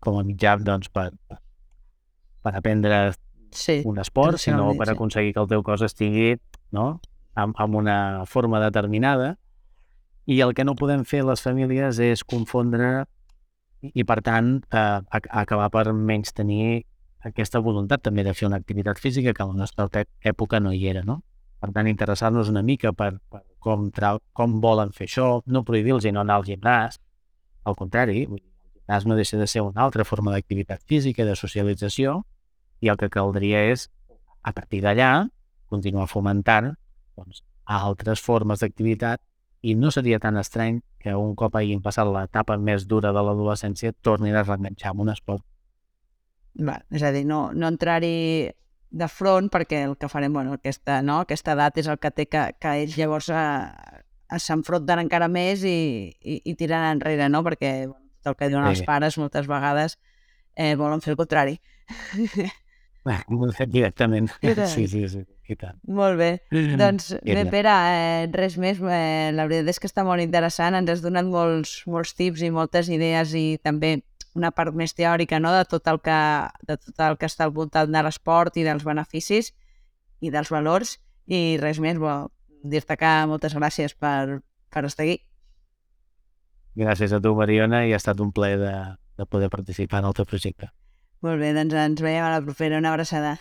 com 0.00 0.18
a 0.18 0.24
mitjà 0.24 0.56
doncs, 0.62 0.88
per, 0.88 1.10
per, 1.28 2.54
aprendre 2.54 3.12
Sí. 3.54 3.82
un 3.86 4.00
esport, 4.02 4.40
sinó 4.42 4.72
per 4.74 4.88
aconseguir 4.90 5.30
que 5.32 5.38
el 5.38 5.46
teu 5.46 5.62
cos 5.62 5.84
estigui 5.86 6.40
no? 6.74 6.98
amb, 7.38 7.54
amb 7.54 7.76
una 7.78 8.24
forma 8.26 8.58
determinada 8.58 9.36
i 10.26 10.40
el 10.40 10.54
que 10.58 10.64
no 10.64 10.74
podem 10.74 11.04
fer 11.06 11.20
les 11.22 11.42
famílies 11.44 12.00
és 12.02 12.24
confondre 12.24 13.04
i, 13.92 14.04
per 14.04 14.20
tant, 14.24 14.56
eh, 14.72 15.00
ac- 15.18 15.30
acabar 15.30 15.70
per 15.74 15.92
menys 15.92 16.32
tenir 16.32 16.84
aquesta 17.24 17.60
voluntat 17.60 18.02
també 18.04 18.24
de 18.24 18.34
fer 18.36 18.48
una 18.48 18.56
activitat 18.60 19.00
física 19.00 19.32
que 19.32 19.42
a 19.42 19.46
la 19.48 19.56
nostra 19.56 19.88
època 20.22 20.60
no 20.60 20.72
hi 20.72 20.86
era, 20.88 21.02
no? 21.02 21.22
Per 21.60 21.70
tant, 21.72 21.88
interessar-nos 21.88 22.50
una 22.52 22.62
mica 22.62 22.92
per, 22.92 23.14
per 23.32 23.40
com, 23.58 23.88
tra 23.90 24.18
com 24.36 24.58
volen 24.60 24.92
fer 24.92 25.08
això, 25.08 25.28
no 25.46 25.64
prohibir-los 25.64 26.04
no 26.12 26.20
anar 26.20 26.36
al 26.40 26.44
gimnàs, 26.44 27.00
al 27.64 27.76
contrari, 27.76 28.26
el 28.28 28.40
gimnàs 28.40 29.06
no 29.08 29.16
deixa 29.16 29.40
de 29.40 29.46
ser 29.48 29.64
una 29.64 29.80
altra 29.86 30.04
forma 30.04 30.34
d'activitat 30.34 30.84
física, 30.84 31.24
de 31.24 31.36
socialització, 31.36 32.22
i 32.84 32.92
el 32.92 33.00
que 33.00 33.08
caldria 33.08 33.64
és, 33.72 33.88
a 34.44 34.52
partir 34.52 34.82
d'allà, 34.84 35.28
continuar 35.72 36.06
fomentant 36.10 36.74
doncs, 37.16 37.40
altres 37.64 38.20
formes 38.20 38.60
d'activitat 38.60 39.22
i 39.64 39.74
no 39.78 39.90
seria 39.94 40.18
tan 40.20 40.36
estrany 40.36 40.82
que 41.00 41.14
un 41.16 41.32
cop 41.38 41.56
hagin 41.56 41.80
passat 41.84 42.08
l'etapa 42.10 42.56
més 42.60 42.84
dura 42.90 43.12
de 43.16 43.22
l'adolescència 43.24 43.94
tornin 44.04 44.36
a 44.36 44.42
reenganxar 44.44 44.92
amb 44.92 45.04
un 45.06 45.12
esport. 45.14 45.44
Va, 46.60 46.78
és 46.94 47.02
a 47.02 47.10
dir, 47.14 47.24
no, 47.26 47.48
no 47.56 47.70
entrar-hi 47.72 48.50
de 48.94 49.08
front 49.10 49.48
perquè 49.50 49.80
el 49.88 49.96
que 49.98 50.08
farem, 50.12 50.32
bueno, 50.36 50.54
aquesta, 50.60 51.00
no? 51.02 51.22
aquesta 51.24 51.56
edat 51.56 51.80
és 51.82 51.88
el 51.90 51.98
que 51.98 52.12
té 52.14 52.28
que, 52.30 52.44
que 52.62 52.74
ells 52.84 52.98
llavors 53.00 53.30
eh, 53.34 54.38
s'enfronten 54.38 55.02
encara 55.02 55.26
més 55.32 55.64
i, 55.66 56.12
i, 56.20 56.38
i 56.44 56.54
tiren 56.60 56.84
enrere, 56.92 57.26
no? 57.32 57.40
Perquè 57.46 57.72
bueno, 57.88 58.04
tot 58.22 58.34
el 58.34 58.38
que 58.38 58.50
diuen 58.52 58.68
Sí. 58.68 58.76
els 58.76 58.84
pares 58.86 59.18
moltes 59.18 59.48
vegades 59.50 59.98
eh, 60.54 60.74
volen 60.78 61.02
fer 61.02 61.14
el 61.16 61.18
contrari. 61.18 61.58
Directament. 63.04 64.30
Directament. 64.40 64.70
Sí, 64.72 64.86
sí, 64.88 65.02
sí, 65.12 65.22
i 65.48 65.56
tant. 65.60 65.76
Molt 65.84 66.16
bé. 66.16 66.30
Doncs 66.80 67.10
bé. 67.20 67.44
Pere, 67.52 67.74
eh, 67.92 68.26
res 68.32 68.56
més. 68.60 68.80
Eh, 68.80 69.30
la 69.36 69.44
veritat 69.44 69.74
és 69.74 69.80
que 69.82 69.90
està 69.90 70.04
molt 70.06 70.24
interessant. 70.24 70.76
Ens 70.78 70.90
has 70.90 71.04
donat 71.04 71.28
molts, 71.28 71.82
molts 71.90 72.14
tips 72.16 72.44
i 72.46 72.50
moltes 72.54 72.88
idees 72.88 73.34
i 73.36 73.58
també 73.62 73.98
una 74.34 74.50
part 74.50 74.74
més 74.74 74.96
teòrica 74.96 75.38
no? 75.38 75.52
de, 75.54 75.62
tot 75.68 75.86
el 75.92 76.00
que, 76.02 76.20
de 76.66 76.76
tot 76.80 77.04
el 77.06 77.18
que 77.20 77.28
està 77.28 77.46
al 77.46 77.52
voltant 77.54 77.92
de 77.92 78.02
l'esport 78.02 78.56
i 78.56 78.64
dels 78.66 78.86
beneficis 78.86 79.52
i 80.24 80.32
dels 80.34 80.50
valors. 80.50 80.96
I 81.28 81.58
res 81.60 81.78
més, 81.80 82.00
bo, 82.00 82.32
dir-te 82.64 82.96
que 83.00 83.12
moltes 83.28 83.54
gràcies 83.56 83.94
per, 83.94 84.40
per 84.72 84.84
estar 84.88 85.04
aquí. 85.04 85.20
Gràcies 86.74 87.12
a 87.14 87.20
tu, 87.22 87.36
Mariona, 87.38 87.84
i 87.86 87.92
ha 87.94 88.00
estat 88.00 88.18
un 88.20 88.32
plaer 88.34 88.58
de, 88.58 88.74
de 89.20 89.28
poder 89.30 89.50
participar 89.52 90.02
en 90.02 90.10
el 90.10 90.16
teu 90.16 90.26
projecte. 90.26 90.72
Molt 91.22 91.40
bé, 91.40 91.52
doncs 91.54 91.74
ens 91.74 92.02
veiem 92.02 92.24
a 92.24 92.34
la 92.34 92.42
propera. 92.42 92.78
Una 92.78 92.92
abraçada. 92.92 93.38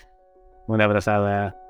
Una 0.68 0.86
abraçada. 0.86 1.63